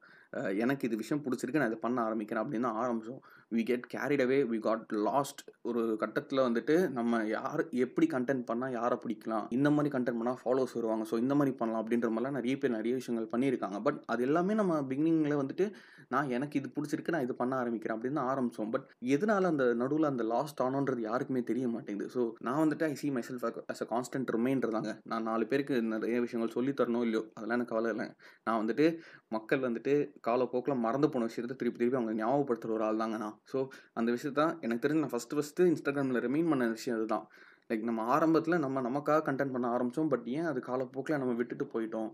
எனக்கு 0.64 0.88
இது 0.88 0.96
விஷயம் 1.02 1.22
பிடிச்சிருக்கு 1.26 1.62
நான் 1.62 1.72
இதை 1.72 1.82
பண்ண 1.84 1.98
ஆரம்பிக்கிறேன் 2.08 2.44
அப்படின்னு 2.44 2.68
தான் 2.68 2.80
ஆரம்பித்தோம் 2.84 3.22
we 3.52 3.64
get 3.70 3.86
carried 3.94 4.24
away 4.24 4.38
we 4.52 4.58
got 4.66 4.94
lost 5.08 5.42
ஒரு 5.70 5.82
கட்டத்தில் 6.02 6.46
வந்துட்டு 6.46 6.76
நம்ம 6.98 7.22
யார் 7.36 7.62
எப்படி 7.86 8.08
கண்டென்ட் 8.14 8.44
பண்ணால் 8.50 8.74
யாரை 8.80 8.98
பிடிக்கலாம்? 9.04 9.46
இந்த 9.58 9.70
மாதிரி 9.76 9.92
கண்டென்ட் 9.94 10.20
பண்ணால் 10.22 10.40
ஃபாலோஸ் 10.42 10.74
வருவாங்க. 10.78 11.06
ஸோ 11.12 11.18
இந்த 11.24 11.36
மாதிரி 11.40 11.54
பண்ணலாம் 11.62 11.82
அப்படின்ற 11.84 12.10
மாதிரிலாம் 12.14 12.38
நிறைய 12.40 12.56
பேர் 12.62 12.78
நிறைய 12.78 12.96
விஷயங்கள் 13.00 13.32
பண்ணியிருக்காங்க. 13.34 13.80
பட் 13.88 14.00
அது 14.14 14.24
எல்லாமே 14.30 14.56
நம்ம 14.62 14.82
பிகினிங்கில் 14.92 15.42
வந்துட்டு 15.42 15.68
நான் 16.14 16.30
எனக்கு 16.36 16.56
இது 16.60 16.68
பிடிச்சிருக்கு 16.76 17.14
நான் 17.14 17.26
இது 17.26 17.34
பண்ண 17.40 17.54
ஆரம்பிக்கிறேன் 17.62 17.96
அப்படின்னு 17.96 18.20
தான் 18.20 18.30
ஆரம்பித்தோம் 18.34 18.70
பட் 18.74 18.86
எதனால் 19.16 19.50
அந்த 19.52 19.64
நடுவில் 19.82 20.10
அந்த 20.12 20.26
லாஸ்ட் 20.34 20.62
ஆனோன்றது 20.66 21.02
யாருக்குமே 21.08 21.42
தெரிய 21.50 21.66
மாட்டேங்குது. 21.74 22.08
ஸோ 22.16 22.22
நான் 22.48 22.62
வந்துட்டு 22.64 22.86
I 22.92 22.94
see 23.02 23.10
myself 23.30 23.46
as 23.74 23.84
a 23.86 23.88
constant 23.94 24.32
reminder 24.36 24.76
தாங்க 24.78 24.94
நான் 25.14 25.28
நாலு 25.30 25.48
பேருக்கு 25.52 25.82
நிறைய 25.96 26.20
விஷயங்கள் 26.26 26.56
சொல்லி 26.58 26.74
தரணும் 26.82 27.06
இல்லையோ 27.08 27.24
அதெல்லாம் 27.36 27.60
எனக்கு 27.60 27.74
கவலை 27.74 27.92
இல்லைங்க 27.96 28.16
நான் 28.48 28.62
வந்துட்டு 28.62 28.88
மக்கள் 29.38 29.66
வந்துட்டு 29.68 29.96
காலப்போக்கில் 30.30 30.84
மறந்து 30.86 31.10
போன 31.16 31.28
விஷயத்தை 31.32 31.58
திருப்பி 31.62 31.82
திருப்பி 31.82 32.00
அவங்க 32.02 32.16
ஞாபகப்படுத்துகிற 32.22 32.78
ஒரு 32.78 32.86
ஆள் 32.90 33.04
தாங்க 33.04 33.20
நான். 33.26 33.37
ஸோ 33.52 33.68
அந்த 33.94 34.12
விஷயத்தான் 34.12 34.60
எனக்கு 34.62 34.88
தெரிஞ்சு 34.88 35.00
நான் 35.00 35.14
ஃபஸ்ட்டு 35.14 35.38
ஃபஸ்ட்டு 35.38 35.68
இன்ஸ்டாகிராமில் 35.68 36.24
ரிமைன் 36.28 36.50
பண்ண 36.50 36.68
விஷயம் 36.68 36.98
அதுதான். 36.98 37.26
லைக் 37.70 37.84
நம்ம 37.84 38.04
ஆரம்பத்தில் 38.04 38.60
நம்ம 38.60 38.82
நமக்காக 38.82 39.22
கண்டென்ட் 39.22 39.52
பண்ண 39.52 39.68
ஆரம்பித்தோம் 39.70 40.08
பட் 40.08 40.28
ஏன் 40.28 40.46
அது 40.46 40.60
காலப்போக்கில் 40.60 41.18
நம்ம 41.18 41.34
விட்டுட்டு 41.34 41.66
போயிட்டோம்? 41.66 42.12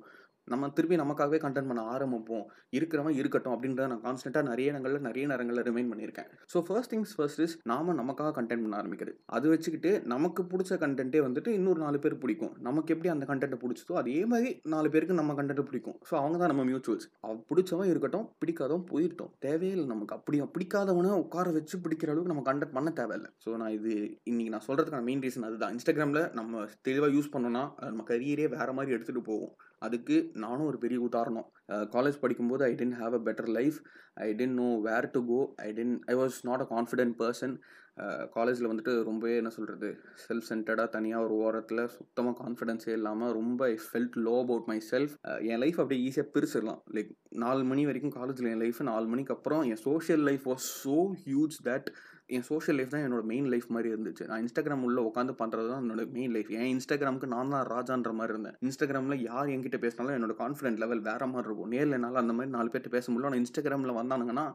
நம்ம 0.51 0.69
திருப்பி 0.77 0.95
நமக்காகவே 1.01 1.37
கண்டென்ட் 1.43 1.69
பண்ண 1.69 1.81
ஆரம்பிப்போம். 1.93 2.45
இருக்கிறவன் 2.77 3.17
இருக்கட்டும் 3.21 3.53
அப்படின்றத 3.55 3.87
நான் 3.91 4.03
கான்ஸ்டன்ட்டாக 4.05 4.45
நிறைய 4.49 4.71
இடங்களில் 4.71 5.05
நிறைய 5.07 5.23
நேரங்களில் 5.31 5.65
ரிமைன் 5.67 5.89
பண்ணியிருக்கேன். 5.91 6.29
So 6.53 6.59
first 6.67 6.91
things 6.93 7.13
first 7.17 7.41
is 7.45 7.55
நாம 7.71 7.93
நமக்காக 8.01 8.33
கண்டென்ட் 8.37 8.63
பண்ண 8.65 8.75
ஆரம்பிக்கிறது. 8.81 9.15
அது 9.35 9.45
வச்சுக்கிட்டு 9.53 9.91
நமக்கு 10.13 10.43
பிடிச்ச 10.53 10.77
கண்டென்ட்டே 10.83 11.21
வந்துட்டு 11.27 11.51
இன்னொரு 11.59 11.79
நாலு 11.85 11.99
பேர் 12.05 12.17
பிடிக்கும். 12.23 12.53
நமக்கு 12.67 12.93
எப்படி 12.95 13.11
அந்த 13.15 13.27
கண்டென்ட்டை 13.31 13.59
பிடிச்சதோ 13.63 13.97
அதே 14.03 14.17
மாதிரி 14.33 14.51
நாலு 14.75 14.89
பேருக்கு 14.95 15.19
நம்ம 15.21 15.35
கண்டென்ட் 15.39 15.67
பிடிக்கும். 15.69 15.97
ஸோ 16.09 16.15
அவங்க 16.21 16.37
தான் 16.43 16.53
நம்ம 16.53 16.65
மியூச்சுவல்ஸ் 16.71 17.07
அவ 17.25 17.33
பிடிச்சவன் 17.51 17.91
இருக்கட்டும் 17.93 18.27
பிடிக்காதவன் 18.43 18.85
போயிட்டோம் 18.93 19.31
தேவையில்லை 19.47 19.87
நமக்கு. 19.93 20.17
அப்படி 20.19 20.39
பிடிக்காதவனை 20.57 21.11
உட்கார 21.23 21.51
வச்சு 21.59 21.75
பிடிக்கிற 21.85 22.11
அளவுக்கு 22.13 22.33
நம்ம 22.33 22.45
கண்டென்ட் 22.49 22.75
பண்ண 22.77 22.91
தேவையில்லை. 23.01 23.31
ஸோ 23.45 23.57
நான் 23.61 23.75
இது 23.79 23.93
இன்னைக்கு 24.31 24.53
நான் 24.55 24.67
சொல்கிறதுக்கான 24.69 25.05
மெயின் 25.09 25.23
ரீசன் 25.25 25.47
அதுதான். 25.49 25.73
இன்ஸ்டாகிராமில் 25.77 26.23
நம்ம 26.39 26.65
தெளிவாக 26.87 27.11
யூஸ் 27.17 27.33
பண்ணோம்னா 27.35 27.63
நம்ம 27.89 28.05
கரியரே 28.11 28.47
வேறு 28.55 28.75
மாதிரி 28.79 28.95
எடுத்துகிட்டு 28.97 29.29
போகும். 29.31 29.53
அதுக்கு 29.87 30.17
நானும் 30.43 30.69
ஒரு 30.71 30.77
பெரிய 30.83 30.99
உதாரணம். 31.09 31.47
காலேஜ் 31.95 32.21
படிக்கும்போது 32.23 32.63
I 32.69 32.73
didn't 32.81 32.97
have 33.01 33.13
a 33.17 33.21
better 33.27 33.49
life 33.57 33.77
I 34.25 34.27
didn't 34.39 34.57
know 34.63 34.67
where 34.87 35.07
to 35.15 35.21
go 35.31 35.39
I 35.65 35.69
didn't 35.77 35.97
I 36.11 36.15
was 36.21 36.37
not 36.49 36.63
a 36.65 36.67
confident 36.75 37.15
person 37.21 37.55
காலேஜில் 38.35 38.69
வந்துட்டு 38.69 38.93
ரொம்பவே 39.07 39.33
என்ன 39.39 39.49
சொல்கிறது 39.55 39.89
செல்ஃப் 40.23 40.47
சென்டர்டாக 40.49 40.87
தனியாக 40.95 41.25
ஒரு 41.25 41.35
ஓரத்தில் 41.45 41.81
சுத்தமாக 41.95 42.35
கான்ஃபிடென்ஸே 42.41 42.93
இல்லாமல் 42.99 43.33
ரொம்ப 43.39 43.61
I 43.73 43.75
felt 43.85 44.17
low 44.27 44.35
about 44.43 44.69
myself 44.91 45.13
N 45.51 45.61
life 45.63 45.77
அப்படியே 45.81 46.01
ஈஸியாக 46.07 46.27
பிரிச்சிடலாம். 46.35 46.81
லைக் 46.95 47.11
நாலு 47.43 47.61
மணி 47.71 47.83
வரைக்கும் 47.89 48.15
காலேஜில் 48.19 48.49
என் 48.53 48.63
லைஃப் 48.63 48.81
நாலு 48.91 49.05
மணிக்கு 49.13 49.35
அப்புறம் 49.37 49.63
என் 49.71 49.81
social 49.87 50.25
life 50.29 50.47
was 50.51 50.67
so 50.83 50.97
huge 51.25 51.57
that 51.69 51.89
N 52.37 52.45
social 52.49 52.77
life 52.79 52.93
தான் 52.93 53.03
என்னோட 53.07 53.23
மெயின் 53.31 53.47
லைஃப் 53.53 53.67
மாதிரி 53.75 53.89
இருந்துச்சு. 53.93 54.23
நான் 54.29 54.41
இன்ஸ்டாகிராம் 54.45 54.85
உள்ள 54.87 54.99
உட்காந்து 55.09 55.33
பண்ணுறது 55.41 55.67
தான் 55.71 55.81
என்னோட 55.83 56.03
மெயின் 56.17 56.33
லைஃப் 56.35 56.51
என் 56.59 56.69
இன்ஸ்டாகிராமுக்கு 56.73 57.29
நான் 57.35 57.53
தான் 57.55 57.65
ராஜான்ற 57.73 58.11
மாதிரி 58.19 58.33
இருந்தேன். 58.35 58.57
இன்ஸ்டாகிராமில் 58.67 59.23
யார் 59.29 59.51
என்கிட்ட 59.55 59.79
பேசினாலும் 59.85 60.15
என்னோட 60.17 60.35
கான்ஃபிடென்ட் 60.43 60.81
லெவல் 60.83 61.03
வேற 61.09 61.25
மாதிரி 61.33 61.47
இருக்கும். 61.49 61.73
நேரில் 61.75 61.97
என்னால் 61.99 62.21
அந்த 62.23 62.35
மாதிரி 62.39 62.53
நாலு 62.57 62.71
பேர்ட்ட 62.73 62.91
பேச 62.97 63.05
முடியல. 63.11 63.29
ஆனால் 63.31 63.41
இன்ஸ்டாகிராமில் 63.43 63.97
வந்தானுங்கன்னா 64.01 64.45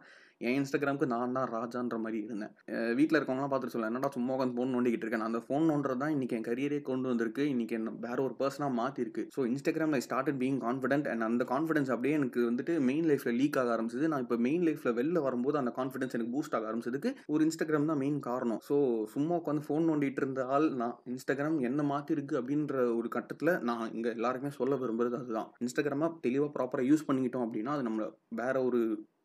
என் 0.47 0.57
இன்ஸ்டாகிராமுக்கு 0.59 1.07
நான் 1.13 1.35
தான் 1.37 1.49
ராஜான்ற 1.55 1.97
மாதிரி 2.03 2.19
இருந்தேன். 2.27 2.53
வீட்டில் 2.99 3.19
இருக்கவங்களாம் 3.19 3.51
பார்த்துட்டு 3.53 3.75
சொல்ல 3.75 3.91
என்னடா 3.91 4.11
சும்மா 4.17 4.33
உட்காந்து 4.35 4.57
ஃபோன் 4.57 4.73
நோண்டிக்கிட்டு 4.75 5.07
இருக்கேன் 5.07 5.27
அந்த 5.29 5.41
ஃபோன் 5.47 5.65
நோண்டுறது 5.71 6.01
தான் 6.03 6.13
இன்றைக்கி 6.17 6.37
என் 6.39 6.47
கரியரே 6.49 6.79
கொண்டு 6.89 7.07
வந்திருக்கு. 7.13 7.45
இன்றைக்கி 7.55 7.75
என்ன 7.79 7.95
வேற 8.07 8.19
ஒரு 8.27 8.35
பர்சனாக 8.43 8.73
மாற்றிருக்கு 8.81 9.25
so 9.37 9.47
Instagram 9.53 9.97
I 9.99 10.01
started 10.07 10.39
being 10.43 10.61
confident 10.67 11.09
and 11.13 11.27
அந்த 11.29 11.47
கான்ஃபிடன்ஸ் 11.53 11.91
அப்படியே 11.95 12.15
எனக்கு 12.21 12.41
வந்துட்டு 12.51 12.75
மெயின் 12.91 13.09
லைஃப்பில் 13.11 13.39
லீக் 13.41 13.59
ஆக 13.63 13.73
ஆரம்பிச்சது. 13.77 14.11
நான் 14.13 14.25
இப்போ 14.27 14.39
மெயின் 14.49 14.65
லைஃப்பில் 14.69 14.97
வெளில 15.01 15.23
வரும்போது 15.27 15.59
அந்த 15.63 15.73
கான்ஃபிடன்ஸ் 15.81 16.17
எனக்கு 16.19 16.35
பூஸ்ட் 16.37 16.57
ஆக 16.59 16.67
ஆரம்பிச்சதுக்கு 16.71 17.13
ஒரு 17.35 17.43
இன்ஸ்டாகிராம் 17.49 17.91
தான் 17.93 18.03
மெயின் 18.05 18.21
காரணம். 18.31 18.63
ஸோ 18.69 18.79
சும்மா 19.17 19.35
உட்காந்து 19.43 19.67
ஃபோன் 19.69 19.87
நோண்டிட்டு 19.91 20.23
இருந்த 20.25 20.47
ஆள் 20.57 20.69
நான். 20.83 20.97
இன்ஸ்டாகிராம் 21.15 21.59
என்ன 21.71 21.83
மாற்றிருக்கு 21.93 22.37
அப்படின்ற 22.43 22.77
ஒரு 23.01 23.11
கட்டத்தில் 23.19 23.55
நான் 23.71 23.87
இங்கே 23.97 24.13
எல்லாருக்குமே 24.19 24.55
சொல்ல 24.61 24.77
விரும்புறது 24.85 25.19
அதுதான். 25.23 25.51
இன்ஸ்டாகிராமாக 25.67 26.13
தெளிவாக 26.27 26.53
ப்ராப்பராக 26.57 26.91
யூஸ் 26.93 27.07
பண்ணிக்கிட்டோம் 27.11 27.47
அப்படின்னா 27.49 27.75
அது 27.77 27.89
நம்மளை 27.91 28.09
வேற 28.43 28.57
ஒரு 28.71 28.81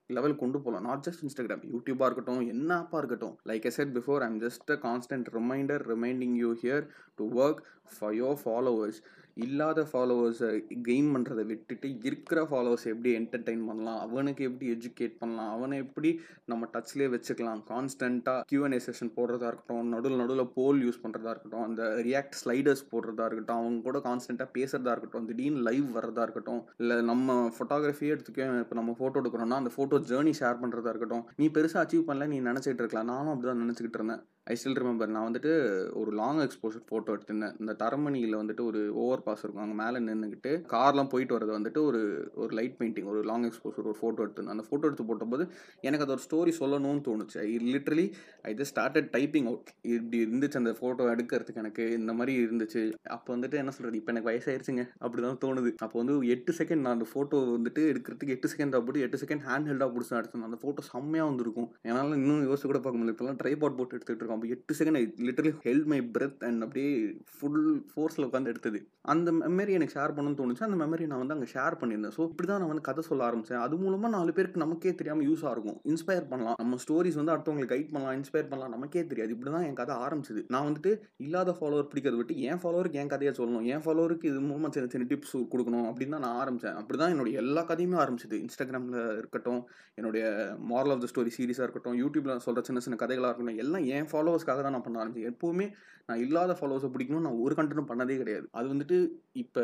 லெவல் 0.07 0.35
கொண்டு 0.35 0.61
போகலாம். 0.61 0.85
நாட் 0.85 1.05
ஜஸ்ட் 1.07 1.23
இன்ஸ்டாகிராம் 1.25 1.63
யூடியூபாக 1.73 2.07
இருக்கட்டும் 2.07 2.47
என்ன 2.47 2.69
ஆப்பாக 2.79 2.97
இருக்கட்டும். 2.97 3.35
Like 3.45 3.65
a 3.65 3.69
set 3.69 3.97
before 3.97 4.23
I'm 4.27 4.39
just 4.41 4.69
a 4.69 4.77
constant 4.87 5.29
reminder 5.37 5.83
reminding 5.93 6.35
you 6.35 6.53
here 6.63 6.87
to 7.15 7.25
work 7.43 7.61
for 7.99 8.13
your 8.13 8.37
followers 8.45 8.99
இல்லாத 9.37 9.81
ஃபாலோவர்ஸை 9.91 10.49
கெயின் 10.87 11.09
பண்ணுறதை 11.13 11.43
விட்டுட்டு 11.51 11.87
இருக்கிற 12.07 12.39
ஃபாலோவர்ஸ் 12.49 12.85
எப்படி 12.91 13.11
என்டர்டெயின் 13.19 13.63
பண்ணலாம்? 13.69 13.99
அவனுக்கு 14.05 14.43
எப்படி 14.49 14.67
எஜுகேட் 14.75 15.15
பண்ணலாம்? 15.21 15.51
அவனை 15.55 15.77
எப்படி 15.85 16.09
நம்ம 16.51 16.67
டச்லேயே 16.75 17.09
வச்சுக்கலாம்? 17.13 17.61
கான்ஸ்டண்ட்டாக 17.71 18.43
கியூஎன்ஏ 18.49 18.79
செஷன் 18.87 19.13
போடுறதா 19.17 19.47
இருக்கட்டும் 19.51 19.89
நடுவில் 19.93 20.21
நடுவில் 20.21 20.51
போல் 20.57 20.81
யூஸ் 20.85 21.01
பண்ணுறதா 21.05 21.33
இருக்கட்டும் 21.33 21.65
அந்த 21.67 21.83
ரியாக்ட் 22.09 22.37
ஸ்லைடர்ஸ் 22.41 22.85
போடுறதா 22.93 23.27
இருக்கட்டும் 23.29 23.59
அவங்க 23.61 23.81
கூட 23.87 24.01
கான்ஸ்டண்ட்டாக 24.09 24.49
பேசுகிறதா 24.57 24.93
இருக்கட்டும் 24.95 25.27
திடீர்னு 25.31 25.65
லைவ் 25.69 25.89
வர்றதா 25.97 26.25
இருக்கட்டும் 26.27 26.61
இல்லை 26.83 26.97
நம்ம 27.11 27.39
ஃபோட்டோகிராஃபியே 27.57 28.13
எடுத்துக்கோ 28.15 28.49
இப்போ 28.65 28.77
நம்ம 28.81 28.95
ஃபோட்டோ 28.99 29.21
எடுக்கிறோம்னா 29.23 29.61
அந்த 29.63 29.73
ஃபோட்டோ 29.77 30.01
ஜேர்னி 30.11 30.35
ஷேர் 30.41 30.61
பண்ணுறதா 30.63 30.93
இருக்கட்டும் 30.93 31.25
நீ 31.41 31.47
பெருசாக 31.57 31.83
அச்சீவ் 31.85 32.07
பண்ணல 32.09 32.27
நீ 32.35 32.39
நினச்சிட்டு 32.49 32.81
இருக்கலாம். 32.83 33.11
நானும் 33.13 33.33
அப்படி 33.33 33.49
தான் 33.49 33.63
நினச்சிக்கிட்டு 33.65 33.99
இருந்தேன். 33.99 34.23
ஐ 34.51 34.53
ஸ்டில் 34.59 34.77
ரிமெம்பர் 34.81 35.11
நான் 35.15 35.25
வந்துட்டு 35.27 35.51
ஒரு 35.99 36.11
லாங் 36.19 36.39
எக்ஸ்போஷர் 36.45 36.83
ஃபோட்டோ 36.87 37.11
எடுத்திருந்தேன். 37.15 37.53
இந்த 37.61 37.73
தரமணியில் 37.81 38.35
வந்துட்டு 38.39 38.63
ஒரு 38.69 38.79
ஓவர் 39.03 39.23
பாஸ் 39.27 39.43
இருக்கும். 39.43 39.61
அங்கே 39.65 39.77
மேலே 39.81 39.99
நின்றுக்கிட்டு 40.07 40.51
கார்லாம் 40.73 41.09
போயிட்டு 41.13 41.35
வரது 41.35 41.51
வந்துட்டு 41.57 41.79
ஒரு 41.89 42.01
ஒரு 42.43 42.51
லைட் 42.59 42.75
பெயிண்டிங் 42.79 43.07
ஒரு 43.11 43.19
லாங் 43.29 43.45
எக்ஸ்போஷர் 43.49 43.87
ஒரு 43.91 43.97
ஃபோட்டோ 43.99 44.23
எடுத்திருந்தேன். 44.25 44.55
அந்த 44.55 44.65
ஃபோட்டோ 44.69 44.87
எடுத்து 44.89 45.05
போட்டபோது 45.11 45.45
எனக்கு 45.89 46.05
அது 46.05 46.13
ஒரு 46.15 46.23
ஸ்டோரி 46.25 46.53
சொல்லணும்னு 46.59 47.03
தோணுச்சு. 47.07 47.37
I 47.45 47.53
literally 47.75 48.05
I 48.49 48.53
just 48.61 48.73
started 48.75 49.07
typing 49.15 49.47
out 49.51 49.71
இப்படி 49.93 50.19
இருந்துச்சு 50.25 50.59
அந்த 50.61 50.73
ஃபோட்டோ 50.81 51.07
எடுக்கிறதுக்கு 51.13 51.63
எனக்கு. 51.63 51.85
இந்த 51.99 52.15
மாதிரி 52.19 52.35
இருந்துச்சு. 52.45 52.83
அப்போ 53.17 53.31
வந்துட்டு 53.35 53.59
என்ன 53.61 53.73
சொல்கிறது 53.77 53.99
இப்போ 54.01 54.13
எனக்கு 54.15 54.29
வயசாயிருச்சுங்க. 54.31 54.85
அப்படி 55.03 55.23
தான் 55.27 55.41
தோணுது. 55.45 55.73
அப்போ 55.87 55.97
வந்து 56.03 56.17
எட்டு 56.35 56.53
செகண்ட் 56.59 56.85
நான் 56.87 56.97
அந்த 56.97 57.09
ஃபோட்டோ 57.13 57.41
வந்துட்டு 57.55 57.83
எடுக்கிறதுக்கு 57.93 58.35
எட்டு 58.37 58.51
செகண்ட் 58.55 58.77
அப்படி 58.81 59.05
எட்டு 59.07 59.21
செகண்ட் 59.23 59.45
ஹேண்ட் 59.47 59.71
ஹெல்டாக 59.71 59.91
பிடிச்சி 59.95 60.15
எடுத்தேன் 60.21 60.47
அந்த 60.49 60.59
ஃபோட்டோ 60.65 60.87
செம்மையாக 60.91 61.31
வந்திருக்கும். 61.31 61.71
என்னால் 61.89 62.19
இன்னும் 62.21 62.45
யோசிச்சு 62.49 62.69
கூட 62.73 62.81
பார்க்க 62.83 62.99
முடியல. 62.99 63.15
இப்போலாம் 63.17 63.41
ட்ரைபாட் 63.43 63.79
போட்டு 63.79 63.95
எடுத்துகிட்டு 63.97 64.23
இருக்கோம். 64.23 64.31
இருக்கும். 64.33 64.49
அப்போ 64.49 64.49
எட்டு 64.55 64.77
second 64.79 64.99
literally 65.27 65.53
held 65.67 65.87
my 65.93 65.99
breath 66.15 66.43
and 66.47 66.63
அப்படியே 66.65 66.91
ஃபுல் 67.37 67.61
ஃபோர்ஸில் 67.91 68.27
உட்காந்து 68.27 68.51
எடுத்தது. 68.53 68.81
அந்த 69.13 69.29
மெமரி 69.39 69.71
எனக்கு 69.77 69.95
ஷேர் 69.97 70.15
பண்ணணும்னு 70.17 70.39
தோணுச்சு. 70.41 70.65
அந்த 70.67 70.77
மெமரி 70.83 71.05
நான் 71.11 71.21
வந்து 71.23 71.35
அங்கே 71.35 71.49
ஷேர் 71.55 71.79
பண்ணியிருந்தேன். 71.79 72.15
ஸோ 72.17 72.21
இப்படி 72.29 72.47
தான் 72.49 72.61
நான் 72.63 72.71
வந்து 72.73 72.85
கதை 72.89 73.01
சொல்ல 73.09 73.27
ஆரம்பித்தேன் 73.29 73.63
அது 73.65 73.75
மூலமாக 73.83 74.11
நாலு 74.17 74.31
பேருக்கு 74.37 74.63
நமக்கே 74.63 74.93
தெரியாமல் 74.99 75.27
யூஸ் 75.29 75.43
ஆகும் 75.51 75.77
இன்ஸ்பயர் 75.91 76.29
பண்ணலாம். 76.31 76.57
நம்ம 76.61 76.77
ஸ்டோரிஸ் 76.83 77.19
வந்து 77.21 77.33
அடுத்தவங்களுக்கு 77.33 77.73
கைட் 77.73 77.91
பண்ணலாம் 77.95 78.17
இன்ஸ்பயர் 78.19 78.49
பண்ணலாம். 78.51 78.73
நமக்கே 78.75 79.03
தெரியாது. 79.11 79.33
இப்படி 79.35 79.51
தான் 79.55 79.65
என் 79.69 79.79
கதை 79.81 79.95
ஆரம்பிச்சது. 80.05 80.43
நான் 80.55 80.67
வந்துட்டு 80.67 80.93
இல்லாத 81.25 81.55
ஃபாலோவர் 81.59 81.89
பிடிக்கிறத 81.91 82.19
விட்டு 82.21 82.37
என் 82.49 82.61
ஃபாலோவருக்கு 82.63 83.01
என் 83.03 83.13
கதையை 83.15 83.33
சொல்லணும். 83.39 83.65
என் 83.73 83.83
ஃபாலோவருக்கு 83.85 84.29
இது 84.31 84.41
மூலமாக 84.49 84.71
சின்ன 84.77 84.89
சின்ன 84.93 85.07
டிப்ஸ் 85.11 85.35
கொடுக்கணும் 85.53 85.87
அப்படின்னு 85.89 86.15
தான் 86.17 86.25
நான் 86.27 86.39
ஆரம்பித்தேன் 86.43 86.77
அப்படி 86.81 86.99
தான் 87.03 87.13
என்னுடைய 87.15 87.41
எல்லா 87.43 87.63
கதையுமே 87.71 87.97
ஆரம்பிச்சது. 88.05 88.37
இன்ஸ்டாகிராமில் 88.45 88.99
இருக்கட்டும் 89.21 89.61
என்னுடைய 89.99 90.23
மாரல் 90.71 90.93
ஆஃப் 90.95 91.03
த 91.03 91.09
ஸ்டோரி 91.11 91.31
சீரிஸாக 91.37 91.65
இருக்கட்டும் 91.67 91.97
யூடியூப்பில் 92.01 92.43
சொல்கிற 92.47 92.63
சின்ன 92.69 92.81
சின்ன 92.85 92.97
கதைகளாக 93.03 93.29
இருக்கட்டும் 93.31 93.61
எல்லாம் 93.65 93.85
என் 93.97 94.09
ஃபாலோவர்ஸ்க்காக 94.23 94.61
தான் 94.65 94.75
நான் 94.75 94.85
பண்ண 94.85 95.01
ஆரம்பிச்சேன். 95.01 95.31
எப்போவுமே 95.33 95.65
நான் 96.09 96.21
இல்லாத 96.23 96.53
ஃபாலோவர்ஸை 96.59 96.87
பிடிக்கணும் 96.93 97.25
நான் 97.25 97.41
ஒரு 97.43 97.53
கண்டனும் 97.57 97.89
பண்ணதே 97.89 98.15
கிடையாது. 98.21 98.45
அது 98.57 98.65
வந்துட்டு 98.71 98.97
இப்போ 99.41 99.61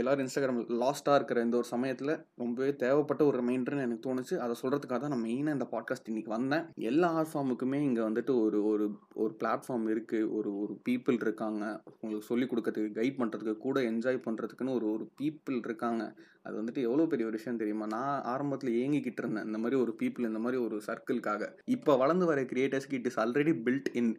எல்லோரும் 0.00 0.22
இன்ஸ்டாகிராம் 0.24 0.58
லாஸ்ட்டாக 0.82 1.18
இருக்கிற 1.18 1.38
இந்த 1.46 1.56
ஒரு 1.60 1.68
சமயத்தில் 1.74 2.12
ரொம்பவே 2.42 2.70
தேவைப்பட்ட 2.82 3.22
ஒரு 3.28 3.36
ரிமைண்டர்னு 3.40 3.84
எனக்கு 3.86 4.06
தோணுச்சு. 4.08 4.34
அதை 4.44 4.54
சொல்கிறதுக்காக 4.62 5.00
தான் 5.04 5.14
நான் 5.14 5.24
மெயினாக 5.28 5.56
இந்த 5.58 5.66
பாட்காஸ்ட் 5.74 6.10
இன்றைக்கி 6.12 6.32
வந்தேன். 6.36 6.66
எல்லா 6.90 7.10
ஆர்ட் 7.20 7.32
ஃபார்முக்குமே 7.32 7.80
இங்கே 7.88 8.02
வந்துட்டு 8.08 8.34
ஒரு 8.44 8.60
ஒரு 8.72 8.86
ஒரு 9.22 9.32
பிளாட்ஃபார்ம் 9.42 9.86
இருக்குது 9.94 10.28
ஒரு 10.38 10.52
ஒரு 10.62 10.74
பீப்புள் 10.88 11.18
இருக்காங்க. 11.26 11.64
உங்களுக்கு 12.02 12.30
சொல்லிக் 12.30 12.52
கொடுக்கறதுக்கு 12.52 12.98
கைட் 13.00 13.20
பண்ணுறதுக்கு 13.22 13.56
கூட 13.66 13.78
என்ஜாய் 13.92 14.24
பண்ணுறதுக்குன்னு 14.28 14.76
ஒரு 14.80 14.88
ஒரு 14.94 15.06
பீப்புள் 15.20 15.58
இருக்காங்க. 15.68 16.04
அது 16.46 16.54
வந்துட்டு 16.60 16.84
எவ்வளோ 16.88 17.06
பெரிய 17.12 17.28
ஒரு 17.28 17.38
விஷயம் 17.38 17.60
தெரியுமா? 17.62 17.86
நான் 17.96 18.22
ஆரம்பத்தில் 18.32 18.76
ஏங்கிக்கிட்டு 18.82 19.22
இருந்தேன். 19.22 19.46
இந்த 19.48 19.58
மாதிரி 19.62 19.78
ஒரு 19.84 19.92
பீப்புள் 20.00 20.28
இந்த 20.30 20.40
மாதிரி 20.44 20.58
ஒரு 20.66 20.76
சர்க்கிள்காக 20.88 21.48
இப்போ 21.76 21.94
வளர்ந்து 22.02 22.28
வர 22.30 22.42
கிரியேட்டர்ஸ்க்கு 22.52 22.98
it 22.98 23.08
is 23.10 23.20
already 23.24 23.54
built 23.66 23.90
in 24.00 24.12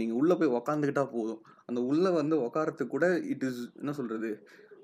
நீங்கள் 0.00 0.18
உள்ளே 0.20 0.34
போய் 0.40 0.56
உக்காந்துக்கிட்டா 0.58 1.04
போதும். 1.16 1.42
அந்த 1.68 1.80
உள்ளே 1.90 2.10
வந்து 2.20 2.36
உக்காரத்துக்கு 2.46 2.94
கூட 2.96 3.06
இட் 3.32 3.44
இஸ் 3.48 3.60
என்ன 3.80 3.92
சொல்கிறது 3.98 4.30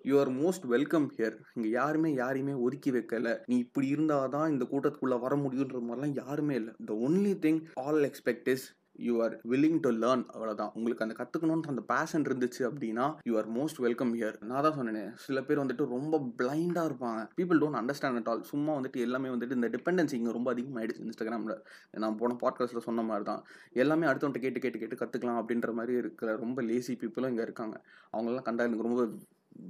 you 0.09 0.15
are 0.23 0.31
most 0.41 0.65
welcome 0.73 1.07
here 1.17 1.37
இங்கே 1.57 1.71
யாருமே 1.81 2.09
யாரையுமே 2.23 2.55
ஒதுக்கி 2.65 2.91
வைக்கல. 2.97 3.29
நீ 3.51 3.57
இப்படி 3.65 3.87
இருந்தால் 3.95 4.33
தான் 4.35 4.51
இந்த 4.55 4.65
கூட்டத்துக்குள்ளே 4.73 5.19
வர 5.27 5.35
முடியுன்ற 5.45 5.79
மாதிரிலாம் 5.87 6.17
யாருமே 6.23 6.57
இல்லை. 6.61 6.73
The 6.91 6.97
only 7.07 7.33
thing 7.45 7.61
all 7.85 8.03
expect 8.11 8.51
is 8.55 8.67
you 8.99 9.23
are 9.23 9.41
willing 9.49 9.81
to 9.81 9.91
learn 9.91 10.25
அவ்வளோதான் 10.35 10.71
உங்களுக்கு 10.75 11.05
அந்த 11.05 11.15
கற்றுக்கணுன்ற 11.19 11.67
அந்த 11.67 11.81
பேஷன் 11.81 12.23
இருந்துச்சு 12.23 12.63
அப்படின்னா 12.69 13.15
you 13.23 13.37
are 13.37 13.51
most 13.53 13.77
welcome 13.77 14.15
here 14.15 14.37
நான் 14.41 14.63
தான் 14.63 14.73
சொன்னேன் 14.73 15.13
சில 15.17 15.43
பேர் 15.43 15.59
வந்துட்டு 15.59 15.87
ரொம்ப 15.87 16.19
பிளைண்டாக 16.39 16.89
இருப்பாங்க. 16.91 17.29
People 17.37 17.61
don't 17.61 17.81
understand 17.81 18.15
at 18.15 18.29
all 18.29 18.43
சும்மா 18.43 18.75
வந்துட்டு 18.77 18.97
எல்லாமே 18.97 19.29
வந்துட்டு 19.29 19.51
இந்த 19.51 19.69
டிபெண்டன்சி 19.69 20.13
இங்கே 20.13 20.33
ரொம்ப 20.33 20.55
அதிகமாகிடுச்சு 20.55 21.05
இன்ஸ்டாகிராமில் 21.07 21.63
நான் 21.91 22.17
போன 22.17 22.37
பாட்காஸ்ட்டில் 22.41 22.87
சொன்ன 22.89 23.03
மாதிரி 23.03 23.25
தான் 23.25 23.45
எல்லாமே 23.73 24.07
அடுத்தவன்ட்ட 24.07 24.39
கேட்டு 24.39 24.61
கேட்டு 24.61 24.79
கேட்டு 24.79 25.01
கற்றுக்கலாம் 25.03 25.41
அப்படின்ற 25.43 25.73
மாதிரி 25.73 25.97
இருக்கிற 25.97 26.37
ரொம்ப 26.37 26.63
லேசி 26.63 26.95
பீப்புளும் 26.95 27.29
இங்கே 27.29 27.43
இருக்காங்க. 27.43 27.85
அவங்களெல்லாம் 28.13 28.43
கண்டா 28.43 28.65
எனக்கு 28.65 28.83
ரொம்ப 28.83 29.09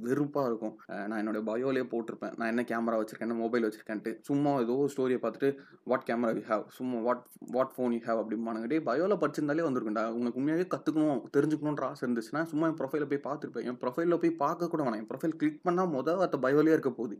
வெறுப்பாக 0.04 0.48
இருக்கும். 0.50 0.74
நான் 1.08 1.18
என்னோட 1.22 1.40
பயோலேயே 1.50 1.86
போட்டிருப்பேன். 1.92 2.34
நான் 2.38 2.50
என்ன 2.52 2.64
கேமரா 2.70 2.98
வச்சிருக்கேன் 3.00 3.28
என்ன 3.28 3.38
மொபைல் 3.44 3.66
வச்சிருக்கேன்ட்டு. 3.66 4.12
சும்மா 4.28 4.52
ஏதோ 4.64 4.76
ஸ்டோரியை 4.94 5.20
பார்த்துட்டு 5.24 5.50
வாட் 5.92 6.06
கேமரா 6.08 6.32
யூ 6.38 6.44
ஹேவ் 6.50 6.64
சும்மா 6.78 6.98
what 7.06 7.24
what 7.56 7.72
phone 7.76 7.94
you 7.96 8.00
have 8.08 8.20
அப்படிம்பானுங்க 8.22 8.80
பயோவில் 8.88 9.20
படிச்சிருந்தாலே 9.22 9.66
வந்திருக்குண்டா 9.68 10.04
உங்களுக்கு 10.16 10.40
உண்மையாகவே 10.40 10.66
கற்றுக்கணும் 10.74 11.20
தெரிஞ்சுக்கணுன்ற 11.36 11.84
ஆசை 11.90 12.02
இருந்துச்சுன்னா 12.06 12.42
சும்மா 12.52 12.68
என் 12.70 12.78
ப்ரொஃபைலில் 12.80 13.10
போய் 13.12 13.24
பார்த்துருப்பேன். 13.28 13.66
என் 13.70 13.78
ப்ரொஃபைலில் 13.82 14.20
போய் 14.22 14.32
பார்க்க 14.44 14.70
கூட 14.74 14.82
வேணாம். 14.84 15.00
என் 15.02 15.10
ப்ரொஃபைல் 15.12 15.36
கிளிக் 15.40 15.60
பண்ணால் 15.68 15.90
மொதல் 15.96 16.22
அந்த 16.26 16.38
பயோலேயே 16.44 16.76
இருக்க 16.76 16.92
போகுது. 17.00 17.16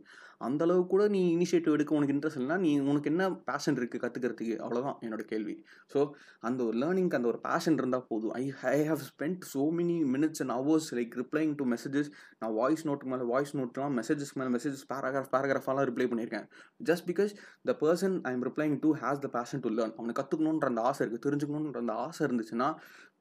அந்த 0.47 0.61
அளவுக்கு 0.65 0.91
கூட 0.93 1.03
நீ 1.15 1.21
இனிஷியேட்டிவ் 1.35 1.75
எடுக்க 1.75 1.97
உனக்கு 1.97 2.15
இன்ட்ரெஸ்ட் 2.15 2.39
இல்லைனா 2.39 2.57
நீ 2.65 2.71
உனக்கு 2.91 3.11
என்ன 3.13 3.29
பேஷன் 3.49 3.77
இருக்குது 3.79 4.01
கற்றுக்கிறதுக்கு 4.03 4.55
அவ்வளோதான் 4.65 4.97
என்னோட 5.05 5.23
கேள்வி. 5.31 5.55
ஸோ 5.93 5.99
அந்த 6.47 6.59
ஒரு 6.67 6.75
லேர்னிங்க்கு 6.83 7.17
அந்த 7.19 7.29
ஒரு 7.33 7.39
பேஷன் 7.47 7.77
இருந்தால் 7.81 8.07
போதும். 8.11 8.33
I 8.41 8.43
I 8.73 8.79
have 8.91 9.03
spent 9.11 9.45
so 9.53 9.63
many 9.79 9.97
minutes 10.15 10.41
and 10.45 10.55
hours 10.57 10.89
like 10.99 11.15
replying 11.21 11.53
to 11.61 11.67
messages 11.73 12.09
நான் 12.41 12.54
வாய்ஸ் 12.59 12.83
நோட்டுக்கு 12.87 13.11
மேலே 13.13 13.25
வாய்ஸ் 13.31 13.53
நோட்லாம் 13.59 13.95
மெசேஜஸ் 13.99 14.33
மேலே 14.39 14.49
மெசேஜஸ் 14.55 14.85
பேராகிராஃப் 14.91 15.31
பேராகிராஃபாலாம் 15.35 15.87
ரிப்ளை 15.89 16.07
பண்ணியிருக்கேன். 16.11 16.47
Just 16.89 17.07
because 17.11 17.33
the 17.69 17.75
person 17.83 18.15
I 18.29 18.33
am 18.37 18.45
replying 18.49 18.75
to 18.85 18.91
has 19.03 19.23
the 19.25 19.29
passion 19.37 19.63
to 19.65 19.71
learn 19.77 19.95
அவனை 19.99 20.15
கற்றுக்கணுன்ற 20.19 20.69
அந்த 20.73 20.83
ஆசை 20.91 21.01
இருக்குது 21.05 21.25
தெரிஞ்சுக்கணுன்ற 21.27 21.81
அந்த 21.85 21.95
ஆசை 22.05 22.21
இருந்துச்சுன்னா 22.27 22.69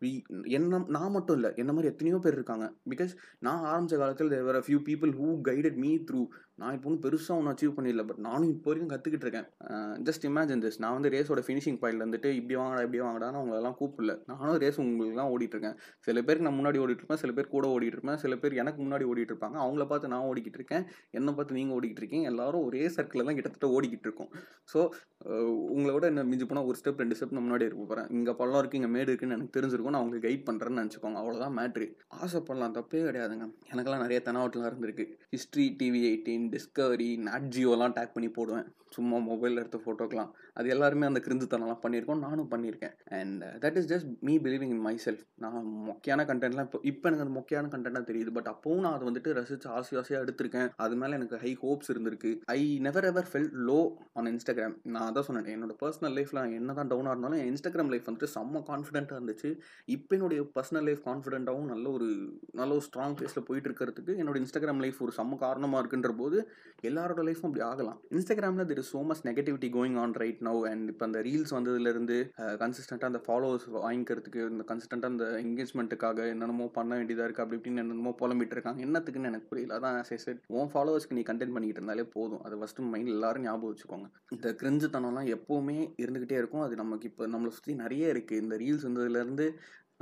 வி 0.03 0.11
என்ன 0.57 0.81
நான் 0.97 1.15
மட்டும் 1.17 1.37
இல்லை 1.39 1.51
என்ன 1.63 1.71
மாதிரி 1.75 1.91
எத்தனையோ 1.93 2.19
பேர் 2.25 2.37
இருக்காங்க. 2.39 2.67
பிகாஸ் 2.93 3.13
நான் 3.47 3.67
ஆரம்பித்த 3.73 3.99
காலத்தில் 4.03 4.33
there were 4.35 4.59
few 4.67 4.81
people 4.89 5.13
who 5.21 5.29
guided 5.49 5.79
me 5.85 5.93
through 6.09 6.23
நான் 6.63 6.75
இப்போ 6.75 6.87
ஒன்றும் 6.89 7.03
பெருசாக 7.05 7.39
ஒன்றும் 7.39 7.53
அச்சீவ் 7.53 7.73
பண்ணிடல 7.77 8.03
பட் 8.09 8.21
நானும் 8.27 8.51
இப்போ 8.55 8.69
வரைக்கும் 8.71 8.91
கற்றுக்கிட்டு 8.93 9.27
இருக்கேன். 9.27 9.47
ஜஸ்ட் 10.09 10.25
இமேஜின் 10.29 10.61
திஸ் 10.65 10.79
நான் 10.83 10.95
வந்து 10.97 11.11
ரேஸோட 11.15 11.41
ஃபினிஷிங் 11.47 11.79
பாயிண்ட்ல 11.83 12.07
வந்துட்டு 12.07 12.29
இப்படி 12.41 12.57
வாங்கடா 12.61 12.83
இப்படி 12.87 13.01
வாங்கடான்னு 13.05 13.39
அவங்களெல்லாம் 13.41 13.77
கூப்பிடல. 13.81 14.13
நானும் 14.31 14.59
ரேஸ் 14.65 14.79
உங்களுக்குலாம் 14.83 15.31
ஓடிட்டுருக்கேன் 15.35 15.77
சில 16.07 16.23
பேருக்கு 16.27 16.47
நான் 16.49 16.59
முன்னாடி 16.59 16.81
ஓடிட்டுருப்பேன் 16.85 17.21
சில 17.23 17.33
பேர் 17.39 17.51
கூட 17.55 17.67
ஓடிட்டுருப்பேன் 17.77 18.21
சில 18.25 18.37
பேர் 18.43 18.55
எனக்கு 18.63 18.81
முன்னாடி 18.85 19.07
ஓடிட்டு 19.13 19.35
இருப்பாங்க. 19.35 19.59
அவங்கள 19.65 19.87
பார்த்து 19.93 20.13
நான் 20.15 20.27
ஓடிக்கிட்டு 20.31 20.61
இருக்கேன் 20.61 20.85
என்னை 21.19 21.35
பார்த்து 21.39 21.59
நீங்கள் 21.61 21.77
ஓடிக்கிட்டு 21.79 22.05
இருக்கீங்க. 22.05 22.29
எல்லாரும் 22.33 22.67
ஒரே 22.69 22.85
சர்க்கிளில் 22.99 23.29
தான் 23.31 23.39
கிட்டத்தட்ட 23.41 23.69
ஓடிக்கிட்டு 23.79 24.09
இருக்கோம். 24.11 24.31
ஸோ 24.75 24.79
உங்களோட 25.77 26.05
என்ன 26.13 26.25
மிஞ்சி 26.31 26.47
போனால் 26.49 26.69
ஒரு 26.71 26.79
ஸ்டெப் 26.83 27.03
ரெண்டு 27.03 27.19
ஸ்டெப் 27.19 27.35
நான் 27.37 27.47
முன்னாடி 27.49 27.69
இருக்க 27.69 27.85
போகிறேன் 27.91 28.09
இங்கே 28.19 28.33
பள்ளம் 28.41 28.61
இருக்குது 28.61 28.81
இங்கே 28.81 28.93
மேடு 28.97 29.09
இருக்குன்னு 29.11 29.37
எனக்கு 29.39 29.57
தெரிஞ்சிருக்கும். 29.59 29.84
நான் 29.91 30.03
உங்களுக்கு 30.03 30.29
கைட் 30.29 30.55
பண்ணுறேன்னு 30.55 30.81
நினச்சிக்கோங்க. 30.83 31.19
அவ்வளோதான் 31.21 31.57
மேட்ரு 31.57 31.93
ஆசைப்படலாம். 32.25 32.73
தப்பே 32.73 32.99
கிடையாதுங்க. 33.05 33.53
எனக்கெல்லாம் 33.73 34.07
நிறைய 34.07 34.23
தெனாவட்டெலாம் 34.25 34.73
இருந்திருக்கு. 34.73 35.13
History 35.31 35.77
TV 35.83 36.05
eighteen 36.11 36.59
discovery 36.59 37.19
Nat 37.19 37.55
ஜியோலாம் 37.57 37.95
tag 37.95 38.13
பண்ணி 38.13 38.29
போடுவேன். 38.29 38.65
சும்மா 38.97 39.19
மொபைலில் 39.29 39.61
எடுத்த 39.63 39.79
ஃபோட்டோக்கெலாம் 39.85 40.31
அது 40.59 40.67
எல்லாருமே 40.75 41.09
அந்த 41.11 41.21
கிருந்துத்தனம்லாம் 41.27 41.83
பண்ணியிருக்கோம். 41.85 42.23
நானும் 42.27 42.51
பண்ணியிருக்கேன். 42.55 42.95
And 43.19 43.43
that 43.65 43.79
is 43.81 43.89
just 43.93 44.09
me 44.29 44.35
believing 44.47 44.73
in 44.77 44.85
myself 45.07 45.23
நான் 45.45 45.69
மொக்கையான 45.89 46.27
கண்டென்ட்லாம் 46.31 46.69
இப்போ 46.69 46.81
இப்போ 46.93 47.09
எனக்கு 47.11 47.27
அந்த 47.27 47.35
மொக்கையான 47.39 47.71
கண்டென்ட்டாக 47.75 48.07
தெரியுது. 48.11 48.33
பட் 48.39 48.51
அப்போவும் 48.53 48.83
நான் 48.87 48.97
அதை 48.97 49.07
வந்துட்டு 49.11 49.33
ரசித்து 49.39 49.69
ஆசை 49.77 49.99
ஆசையாக 50.01 50.25
எடுத்திருக்கேன். 50.25 50.69
அது 50.85 50.95
மேலே 51.03 51.17
எனக்கு 51.19 51.39
ஹை 51.45 51.53
ஹோப்ஸ் 51.65 51.91
இருந்திருக்கு. 51.95 52.33
I 52.57 52.61
never 52.87 53.09
ever 53.11 53.29
fell 53.33 53.51
low 53.71 53.81
on 54.19 54.31
Instagram 54.35 54.77
நான் 54.95 55.07
அதான் 55.11 55.27
சொன்னேன். 55.29 55.51
என்னோட 55.57 55.77
பர்சனல் 55.83 56.17
லைஃப்பில் 56.19 56.43
என்ன 56.61 56.75
தான் 56.81 56.91
டவுனாக 56.93 57.15
இருந்தாலும் 57.15 57.41
என் 57.43 57.51
இன்ஸ்டாகிராம் 57.53 57.93
லைஃப் 57.95 58.07
வந்துட்டு 58.09 58.31
செம்ம 58.37 58.63
கான்ஃபிடென்ட்டாக 58.71 59.21
இருந்துச்சு. 59.21 59.51
இப்போ 59.97 60.13
என்னுடைய 60.19 60.43
பர்சனல் 60.57 60.87
லைஃப் 60.91 61.03
கான்ஃபிடென்ட்டாகவும் 61.09 61.71
நல்ல 61.75 61.87
ஒரு 61.97 62.09
நல்ல 62.61 62.71
ஒரு 62.79 62.85
ஸ்ட்ராங் 62.89 63.17
ஃபேஸில் 63.19 63.47
போயிட்டு 63.49 63.69
இருக்கிறதுக்கு 63.71 64.13
என்னோட 64.23 64.37
இன்ஸ்டாகிராம் 64.43 64.83
லைஃப் 64.85 65.01
ஒரு 65.07 65.15
செம்ம 65.19 65.39
காரணமாக 65.45 65.83
இருக்குன்ற 65.83 66.13
போது 66.23 66.39
எல்லாரோட 66.91 67.21
லைஃப்பும் 67.29 67.49
அப்படி 67.51 67.65
ஆகலாம். 67.71 67.99
இன்ஸ்டாகிராமில் 68.17 68.69
there 68.71 68.84
is 68.85 68.93
so 68.95 69.03
much 69.11 69.23
negativity 69.29 69.71
going 69.77 69.99
on 70.05 70.15
right 70.23 70.41
now 70.49 70.61
and 70.71 70.89
இப்போ 70.93 71.05
அந்த 71.09 71.19
ரீல்ஸ் 71.27 71.53
வந்ததுலேருந்து 71.57 72.17
கன்சிஸ்டண்ட்டாக 72.63 73.11
அந்த 73.13 73.21
ஃபாலோவர்ஸ் 73.27 73.67
வாங்கிக்கிறதுக்கு 73.85 74.41
இந்த 74.55 74.65
கன்சிஸ்டண்ட்டாக 74.71 75.13
அந்த 75.15 75.27
என்கேஜ்மெண்ட்டுக்காக 75.45 76.27
என்னென்னமோ 76.33 76.67
பண்ண 76.79 76.93
வேண்டியதாக 76.99 77.27
இருக்குது 77.29 77.45
அப்படி 77.45 77.59
இப்படின்னு 77.61 77.83
என்னென்னமோ 77.85 78.13
புலம்பிட்டு 78.23 78.57
இருக்காங்க. 78.57 78.81
என்னத்துக்குன்னு 78.87 79.31
எனக்கு 79.33 79.51
புரியல. 79.53 79.79
அதான் 79.79 80.01
செட் 80.25 80.43
உன் 80.59 80.71
ஃபாலோவர்ஸ்க்கு 80.75 81.19
நீ 81.19 81.25
கண்டென்ட் 81.31 81.55
பண்ணிக்கிட்டு 81.57 81.83
இருந்தாலே 81.83 82.07
போதும். 82.17 82.43
அது 82.47 82.59
ஃபஸ்ட்டு 82.63 82.89
மைண்ட் 82.95 83.13
எல்லாரும் 83.17 83.47
ஞாபகம் 83.49 83.73
வச்சுக்கோங்க. 83.73 84.09
இந்த 84.37 84.51
கிரிஞ்சுத்தனம்லாம் 84.63 85.31
எப்போவுமே 85.37 85.79
இருந்துக்கிட்டே 86.05 86.39
இருக்கும். 86.43 86.65
அது 86.67 86.77
நமக்கு 86.83 87.09
இப்போ 87.13 87.27
நம்மளை 87.35 87.53
சுற்றி 87.59 87.75
நிறைய 87.85 88.13
இருக்குது 88.15 88.43
இந்த 88.45 88.57
ரீல்ஸ் 88.65 88.87
வந்ததுலேருந்து 88.89 89.49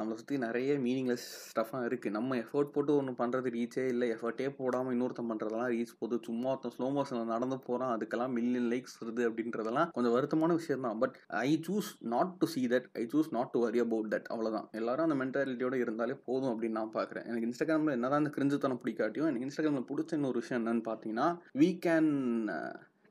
நம்மளை 0.02 0.18
சுற்றி 0.21 0.38
நிறைய 0.44 0.76
மீனிங்லெஸ் 0.87 1.26
ஸ்டஃபாக 1.49 1.88
இருக்குது 1.88 2.14
நம்ம 2.16 2.37
எஃபர்ட் 2.42 2.73
போட்டு 2.75 2.92
ஒன்று 3.00 3.12
பண்ணுறது 3.21 3.49
ரீச்சே 3.56 3.85
இல்லை. 3.92 4.06
எஃபர்ட்டே 4.14 4.49
போடாமல் 4.61 4.94
இன்னொருத்தன் 4.94 5.30
பண்ணுறதெல்லாம் 5.30 5.73
ரீச் 5.75 5.92
போது 6.00 6.14
சும்மா 6.28 6.49
ஒருத்தன் 6.52 6.75
ஸ்லோ 6.76 6.88
மோஷனில் 6.97 7.32
நடந்து 7.35 7.59
போகிறான் 7.66 7.92
அதுக்கெல்லாம் 7.94 8.35
மில்லியன் 8.38 8.68
லைக்ஸ் 8.73 8.97
வருது 9.00 9.23
அப்படின்றதெல்லாம் 9.28 9.90
கொஞ்சம் 9.97 10.14
வருத்தமான 10.16 10.56
விஷயம் 10.61 10.87
தான். 10.87 10.99
But 11.02 11.16
I 11.47 11.50
choose 11.68 11.90
not 12.14 12.32
to 12.42 12.49
see 12.54 12.62
that 12.75 12.88
I 13.02 13.04
choose 13.14 13.30
not 13.37 13.52
to 13.54 13.61
worry 13.66 13.80
about 13.87 14.11
that 14.14 14.30
அவ்வளோதான் 14.35 14.68
எல்லாரும் 14.80 15.06
அந்த 15.09 15.18
மென்டாலிட்டியோட 15.23 15.78
இருந்தாலே 15.85 16.16
போதும் 16.28 16.52
அப்படின்னு 16.52 16.78
நான் 16.80 16.94
பார்க்குறேன் 16.99 17.26
எனக்கு 17.30 17.49
இன்ஸ்டாகிராமில் 17.50 17.97
என்னதான் 17.97 18.23
அந்த 18.23 18.32
கிரிஞ்சுத்தனம் 18.37 18.82
பிடிக்காட்டியும் 18.85 19.28
எனக்கு 19.30 19.49
இன்ஸ்டாகிராமில் 19.49 19.88
பிடிச்ச 19.90 20.18
இன்னொரு 20.21 20.42
விஷயம் 20.42 20.61
என்னன்னு 20.62 20.85
பார்த்தீங்கன்னா 20.90 21.28
வீ 21.62 21.71
கேன் 21.87 22.11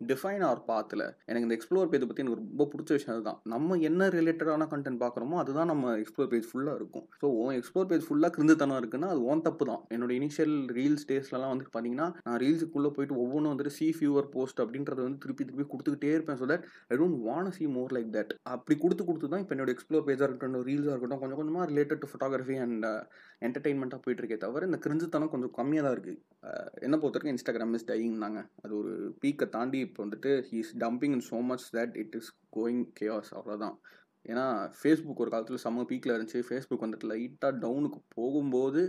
டிஃபைன் 0.10 0.43
அவர் 0.48 0.62
பாத்தில் 0.70 1.03
எனக்கு 1.29 1.46
இந்த 1.48 1.55
எக்ஸ்ப்ளோர் 1.58 1.89
பேஜ் 1.91 2.05
பற்றி 2.10 2.24
எனக்கு 2.24 2.39
ரொம்ப 2.41 2.65
பிடிச்ச 2.72 2.91
விஷயம் 2.98 3.13
அதுதான். 3.15 3.39
நம்ம 3.53 3.77
என்ன 3.89 4.08
ரிலேட்டடான 4.15 4.67
கண்டென்ட் 4.74 5.00
பார்க்குறோமோ 5.03 5.36
அதுதான் 5.41 5.70
நம்ம 5.72 5.93
எக்ஸ்ப்ளோர் 6.01 6.29
பேஜ் 6.34 6.48
ஃபுல்லாக 6.51 6.79
இருக்கும். 6.79 7.05
ஸோ 7.22 7.27
உன் 7.41 7.55
எக்ஸ்ப்ளோர் 7.60 7.89
பேஜ் 7.91 8.05
ஃபுல்லாக 8.08 8.31
கிருந்துத்தனம் 8.38 8.79
இருக்குன்னா 8.81 9.10
அது 9.13 9.22
ஓன் 9.31 9.43
தப்பு 9.48 9.65
தான். 9.72 9.81
என்னோட 9.96 10.13
இனிஷியல் 10.20 10.55
ரீல்ஸ் 10.77 11.08
டேஸ்லலாம் 11.12 11.51
வந்துட்டு 11.53 11.74
பார்த்தீங்கன்னா 11.75 12.08
நான் 12.27 12.39
ரீல்ஸுக்குள்ளே 12.46 12.91
போயிட்டு 12.98 13.20
ஒவ்வொன்றும் 13.24 13.53
வந்துட்டு 13.53 13.75
சி 13.79 13.89
ஃபியூவர் 13.98 14.29
போஸ்ட் 14.36 14.62
அப்படின்றத 14.65 15.01
வந்து 15.08 15.22
திருப்பி 15.25 15.46
திருப்பி 15.50 15.67
கொடுத்துக்கிட்டே 15.74 16.13
இருப்பேன். 16.17 16.39
So 16.41 16.48
that 16.53 16.65
I 16.91 17.00
don't 17.01 17.20
want 17.27 17.53
see 17.58 17.65
more 17.77 17.96
like 17.98 18.12
that 18.17 18.34
அப்படி 18.55 18.77
கொடுத்து 18.86 19.05
கொடுத்து 19.10 19.31
தான் 19.34 19.43
இப்போ 19.46 19.55
என்னோட 19.58 19.72
எக்ஸ்ப்ளோர் 19.75 20.05
பேஜாக 20.10 20.29
இருக்கட்டும் 20.29 20.67
ரீல்ஸாக 20.70 20.93
இருக்கட்டும் 20.93 21.22
கொஞ்சம் 21.24 21.41
கொஞ்சமாக 21.41 21.65
ரிலேட்டட் 21.74 22.03
டு 22.03 22.10
ஃபோட்டோகிராஃபி 22.12 22.58
அண்ட் 22.65 22.88
என்டர்டெயின்மெண்ட்டாக 23.48 24.01
போயிட்டு 24.03 24.22
இருக்கே 24.24 24.39
தவிர 24.46 24.67
இந்த 24.70 24.79
கிரிஞ்சுத்தனம் 24.86 25.31
கொஞ்சம் 25.34 25.53
கம்மியாக 25.60 25.86
தான் 25.86 25.96
இருக்குது 25.96 26.20
என்ன 26.86 26.96
பொறுத்த 26.98 27.15
வரைக்கும் 27.15 27.36
இன்ஸ்டாகிராம் 27.36 27.74
இஸ் 27.77 27.88
டையிங் 27.89 28.22
தாங்க 28.24 28.39
அது 28.63 28.74
ஒரு 28.81 28.91
பீக்கை 29.22 29.48
தாண்டி 29.55 29.79
இப்போ 29.91 30.03
வந்துட்டு 30.05 30.33
he's 30.51 30.74
dumping 30.83 31.15
in 31.17 31.25
so 31.31 31.39
much 31.51 31.65
that 31.77 31.98
it 32.03 32.17
is 32.21 32.31
going 32.57 32.86
chaos 33.00 33.33
அவ்வளோதான் 33.39 33.75
ஏன்னா 34.25 34.43
ஃபேஸ்புக் 34.79 35.21
ஒரு 35.24 35.31
காலத்தில் 35.33 35.63
செம்ம 35.63 35.83
பீக்கில் 35.89 36.13
இருந்துச்சு. 36.13 36.39
ஃபேஸ்புக் 36.48 36.83
வந்துட்டு 36.86 37.07
லைட்டாக 37.12 37.53
டவுனுக்கு 37.63 38.00
போகும்போது 38.15 38.81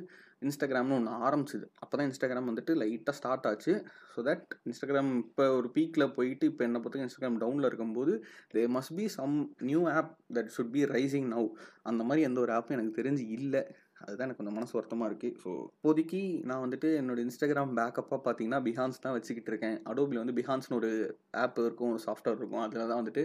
இன்ஸ்டாகிராம்னு 0.46 0.96
ஒன்று 0.96 1.12
ஆரம்பிச்சிது. 1.26 1.66
அப்போ 1.82 1.94
தான் 1.96 2.08
இன்ஸ்டாகிராம் 2.08 2.48
வந்துட்டு 2.50 2.72
லைட்டாக 2.80 3.14
ஸ்டார்ட் 3.18 3.46
ஆச்சு. 3.50 3.72
ஸோ 4.12 4.22
தட் 4.28 4.48
இன்ஸ்டாகிராம் 4.68 5.10
இப்போ 5.20 5.44
ஒரு 5.58 5.68
பீக்கில் 5.76 6.12
போயிட்டு 6.16 6.44
இப்போ 6.50 6.62
என்ன 6.68 6.80
பொறுத்த 6.80 7.04
இன்ஸ்டாகிராம் 7.04 7.38
டவுனில் 7.44 7.68
இருக்கும்போது 7.70 8.14
they 8.54 8.64
must 8.76 8.94
be 8.98 9.06
some 9.18 9.36
new 9.70 9.82
app 9.96 10.12
that 10.38 10.50
should 10.56 10.74
be 10.76 10.82
rising 10.96 11.30
now 11.34 11.48
அந்த 11.90 12.04
மாதிரி 12.08 12.26
எந்த 12.28 12.40
ஒரு 12.44 12.54
ஆப்பும் 12.58 12.76
எனக்கு 12.78 12.98
தெரிஞ்சு 13.00 13.24
இல்லை. 13.38 13.62
அதுதான் 14.06 14.26
எனக்கு 14.26 14.40
கொஞ்சம் 14.40 14.56
மனசு 14.58 14.74
வருத்தமாக 14.76 15.08
இருக்குது 15.10 15.36
ஸோ 15.42 15.50
இப்போதைக்கு 15.76 16.20
நான் 16.50 16.62
வந்துட்டு 16.64 16.88
என்னோட 17.00 17.18
இன்ஸ்டாகிராம் 17.26 17.72
பேக்கப்பாக 17.78 18.20
பார்த்தீங்கன்னா 18.26 18.60
பிஹான்ஸ் 18.68 19.02
தான் 19.04 19.14
வச்சுக்கிட்டு 19.16 19.50
இருக்கேன். 19.52 19.76
அடோபில் 19.90 20.20
வந்து 20.22 20.36
பிஹான்ஸ்னு 20.38 20.78
ஒரு 20.80 20.90
ஆப் 21.44 21.58
இருக்கும் 21.64 21.90
ஒரு 21.94 22.02
சாஃப்ட்வேர் 22.06 22.38
இருக்கும். 22.40 22.62
அதில் 22.66 22.88
தான் 22.92 23.00
வந்துட்டு 23.02 23.24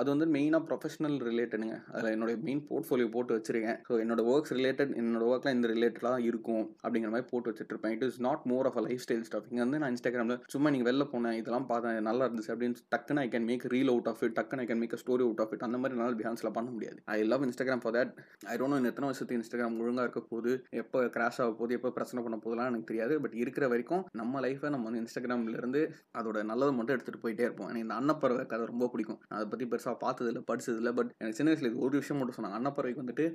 அது 0.00 0.08
வந்து 0.14 0.28
மெயினாக 0.36 0.62
ப்ரொஃபஷனல் 0.68 1.16
ரிலேட்டடுங்க 1.30 1.76
அதில் 1.94 2.12
என்னோட 2.14 2.34
மெயின் 2.48 2.62
போர்ட்ஃபோலியோ 2.70 3.10
போட்டு 3.16 3.38
வச்சிருக்கேன். 3.38 3.78
ஸோ 3.88 4.00
என்னோட 4.04 4.24
ஒர்க்ஸ் 4.32 4.54
ரிலேட்டட் 4.58 4.92
என்னோட 5.02 5.24
ஒர்க்கில் 5.32 5.54
இந்த 5.56 5.68
ரிலேட்டடாக 5.74 6.26
இருக்கும் 6.30 6.64
அப்படிங்கிற 6.84 7.12
மாதிரி 7.14 7.28
போட்டு 7.32 7.50
வச்சுட்ருப்பேன் 7.52 7.94
it 7.96 8.04
is 8.08 8.20
not 8.28 8.44
more 8.52 8.68
of 8.70 8.78
a 8.82 8.84
lifestyle 9.06 9.26
stuff 9.30 9.48
இங்கே 9.50 9.64
வந்து 9.66 9.80
நான் 9.84 9.92
இன்ஸ்டாகிராமில் 9.94 10.38
சும்மா 10.54 10.70
நீங்கள் 10.74 10.90
வெளில 10.90 11.06
போனேன் 11.14 11.38
இதெல்லாம் 11.40 11.68
பார்த்தேன் 11.72 12.08
நல்லா 12.10 12.26
இருந்துச்சு 12.28 12.52
அப்படின்னு 12.54 12.84
டக்குன்னு 12.94 13.22
I 13.24 13.28
can 13.34 13.48
make 13.50 13.66
reel 13.74 13.92
out 13.94 14.10
of 14.12 14.22
it 14.26 14.36
டக்குன்னு 14.38 14.64
I 14.64 14.68
can 14.70 14.82
make 14.84 14.96
story 15.04 15.24
out 15.28 15.42
of 15.44 15.52
it 15.56 15.64
அந்த 15.68 15.78
மாதிரி 15.82 15.96
என்னால் 15.98 16.18
பிஹான்ஸில் 16.20 16.54
பண்ண 16.58 16.68
முடியாது. 16.76 16.98
I 17.16 17.18
love 17.32 17.44
Instagram 17.48 17.82
for 17.84 17.96
that 17.98 18.12
I 18.52 18.56
don't 18.62 18.76
know 18.76 18.90
எத்தனை 18.92 19.08
வருஷத்துக்கு 19.10 19.40
இன்ஸ்டாகிராம் 19.40 19.78
ஒழுங்காக 19.84 20.09
இருக்க 20.10 20.22
போகுது 20.34 20.52
எப்போ 20.82 20.98
கிராஷ் 21.16 21.40
ஆக 21.44 21.50
போகுது 21.60 21.78
எப்போ 21.78 21.92
பிரச்சனை 21.96 22.24
பண்ண 22.26 22.36
போதெல்லாம் 22.44 22.70
எனக்கு 22.72 22.90
தெரியாது. 22.90 23.14
பட் 23.24 23.36
இருக்கிற 23.42 23.64
வரைக்கும் 23.72 24.04
நம்ம 24.20 24.40
லைஃப்பை 24.46 24.70
நம்ம 24.74 24.86
வந்து 24.88 25.02
இன்ஸ்டாகிராம்லேருந்து 25.04 25.82
அதோட 26.20 26.38
நல்லது 26.50 26.72
மட்டும் 26.78 26.96
எடுத்துகிட்டு 26.96 27.24
போயிட்டே 27.24 27.44
இருப்போம். 27.48 27.68
எனக்கு 27.70 27.86
இந்த 27.86 27.96
அன்னப்பறவை 28.00 28.44
கதை 28.52 28.64
ரொம்ப 28.72 28.88
பிடிக்கும். 28.94 29.20
அதை 29.36 29.44
பற்றி 29.52 29.66
பெருசாக 29.72 29.96
பார்த்ததில்ல 30.04 30.42
படிச்சதில்லை. 30.50 30.92
பட் 30.98 31.12
எனக்கு 31.20 31.38
சின்ன 31.40 31.50
வயசுல 31.52 31.72
ஒரு 31.86 31.94
விஷயம் 32.00 32.20
மட்டும் 32.20 32.38
சொன்னாங்க. 32.38 32.58
அன்னப்பறவைக்கு 32.60 33.04
வந்துட்டு 33.04 33.26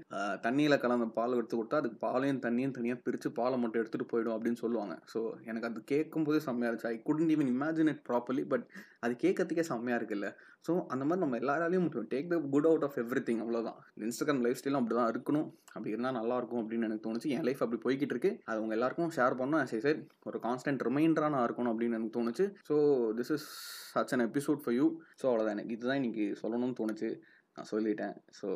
தண்ணியில் 0.48 0.82
கலந்த 0.86 1.08
பால் 1.20 1.38
எடுத்து 1.39 1.55
கொடுத்தா 1.60 1.82
அதுக்கு 1.82 2.00
பாலையும் 2.05 2.44
தண்ணியும் 2.48 2.75
தனியாக 2.79 3.00
பிரித்து 3.05 3.32
பாலை 3.39 3.60
மட்டும் 3.63 3.82
எடுத்துகிட்டு 3.84 4.12
போயிடும் 4.13 4.36
அப்படின்னு 4.38 4.62
சொல்லுவாங்க. 4.63 4.96
ஸோ 5.13 5.22
எனக்கு 5.50 5.70
அது 5.70 5.84
கேட்கும் 5.94 6.27
போதே 6.27 6.41
செம்மையாக 6.48 6.72
இருந்துச்சு. 6.72 6.91
I 6.94 7.00
couldn't 7.10 7.32
even 7.36 7.53
imagine 7.55 7.91
it 7.94 8.03
properly 8.10 8.46
but 8.53 8.67
அது 9.05 9.15
கேட்கறதுக்கே 9.24 9.65
செம்மையாக 9.72 10.00
இருக்குல்ல. 10.01 10.29
ஸோ 10.65 10.74
அந்த 10.93 11.03
மாதிரி 11.07 11.22
நம்ம 11.24 11.38
எல்லாராலையும் 11.41 11.86
முடியும் 11.86 12.07
take 12.13 12.29
the 12.34 12.38
good 12.53 12.67
out 12.69 12.86
of 12.88 12.98
everything 13.27 13.41
அவ்வளோதான் 13.43 13.77
இன்ஸ்டாகிராம் 14.05 14.41
லைஃப் 14.45 14.60
ஸ்டைலும் 14.60 14.79
அப்படி 14.79 14.95
தான் 15.00 15.12
இருக்கணும். 15.13 15.48
அப்படி 15.75 15.91
இருந்தால் 15.93 16.17
நல்லாயிருக்கும் 16.19 16.62
அப்படின்னு 16.62 16.88
எனக்கு 16.88 17.05
தோணுச்சு. 17.07 17.31
என் 17.36 17.45
லைஃப் 17.48 17.62
அப்படி 17.65 17.79
போய்கிட்டு 17.86 18.13
இருக்கு. 18.15 18.31
அது 18.50 18.62
உங்கள் 18.63 18.77
எல்லாருக்கும் 18.77 19.12
ஷேர் 19.17 19.38
பண்ணணும் 19.41 19.69
சரி 19.72 19.84
சரி 19.88 20.00
ஒரு 20.29 20.39
கான்ஸ்டன்ட் 20.48 20.86
ரிமைண்டராக 20.88 21.34
நான் 21.36 21.45
இருக்கணும் 21.48 21.72
அப்படின்னு 21.74 21.98
எனக்கு 22.00 22.17
தோணுச்சு. 22.19 22.48
So 22.69 22.77
this 23.19 23.31
is 23.38 23.48
such 23.93 24.13
an 24.17 24.25
episode 24.29 24.62
for 24.63 24.77
you 24.79 24.88
so 25.22 25.25
அவ்வளோதான் 25.31 25.55
எனக்கு 25.57 25.75
இதுதான் 25.77 26.00
இன்னைக்கு 26.01 26.25
சொல்லணும்னு 26.43 26.77
தோணுச்சு. 26.81 27.12
நான் 27.57 27.72
சொல்லிட்டேன். 27.74 28.15
ஸோ 28.39 28.48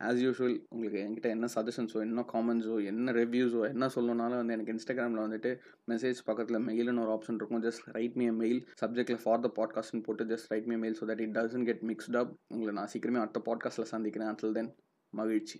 ஆஸ் 0.00 0.20
யூஷுவல் 0.24 0.56
உங்களுக்கு 0.68 0.98
என்கிட்ட 1.04 1.28
என்ன 1.36 1.46
சஜஷன்ஸோ 1.54 2.00
என்ன 2.06 2.24
காமெண்ட்ஸோ 2.32 2.84
என்ன 2.84 3.12
ரிவ்யூஸோ 3.12 3.60
என்ன 3.68 3.86
சொல்லணும்னாலும் 3.94 4.40
வந்து 4.40 4.52
எனக்கு 4.52 4.74
இன்ஸ்டாகிராமில் 4.74 5.22
வந்துட்டு 5.24 5.50
மெசேஜ் 5.92 6.20
பக்கத்தில் 6.24 6.58
மெயில்னு 6.66 7.02
ஒரு 7.04 7.12
ஆப்ஷன் 7.16 7.38
இருக்கும். 7.40 7.62
ஜஸ்ட் 7.62 7.86
ரைட் 7.96 8.14
மீ 8.14 8.28
மெயில் 8.42 8.60
சப்ஜெக்ட்டில் 8.82 9.20
ஃபார் 9.24 9.40
த 9.40 9.50
பாட்காஸ்ட்னு 9.58 10.02
போட்டு 10.02 10.24
just 10.24 10.46
write 10.48 10.66
me 10.66 10.76
mail 10.76 10.98
so 11.00 11.06
that 11.10 11.20
it 11.20 11.34
doesn't 11.38 11.64
get 11.64 11.82
mixed 11.90 12.18
up 12.22 12.32
உங்களை 12.54 12.74
நான் 12.74 12.92
சீக்கிரமே 12.94 13.22
அடுத்த 13.24 13.42
பாட்காஸ்ட்டில் 13.48 13.92
சந்திக்கிறேன். 13.94 14.30
அண்டில் 14.32 14.52
தென் 14.52 14.70
மகிழ்ச்சி. 15.12 15.58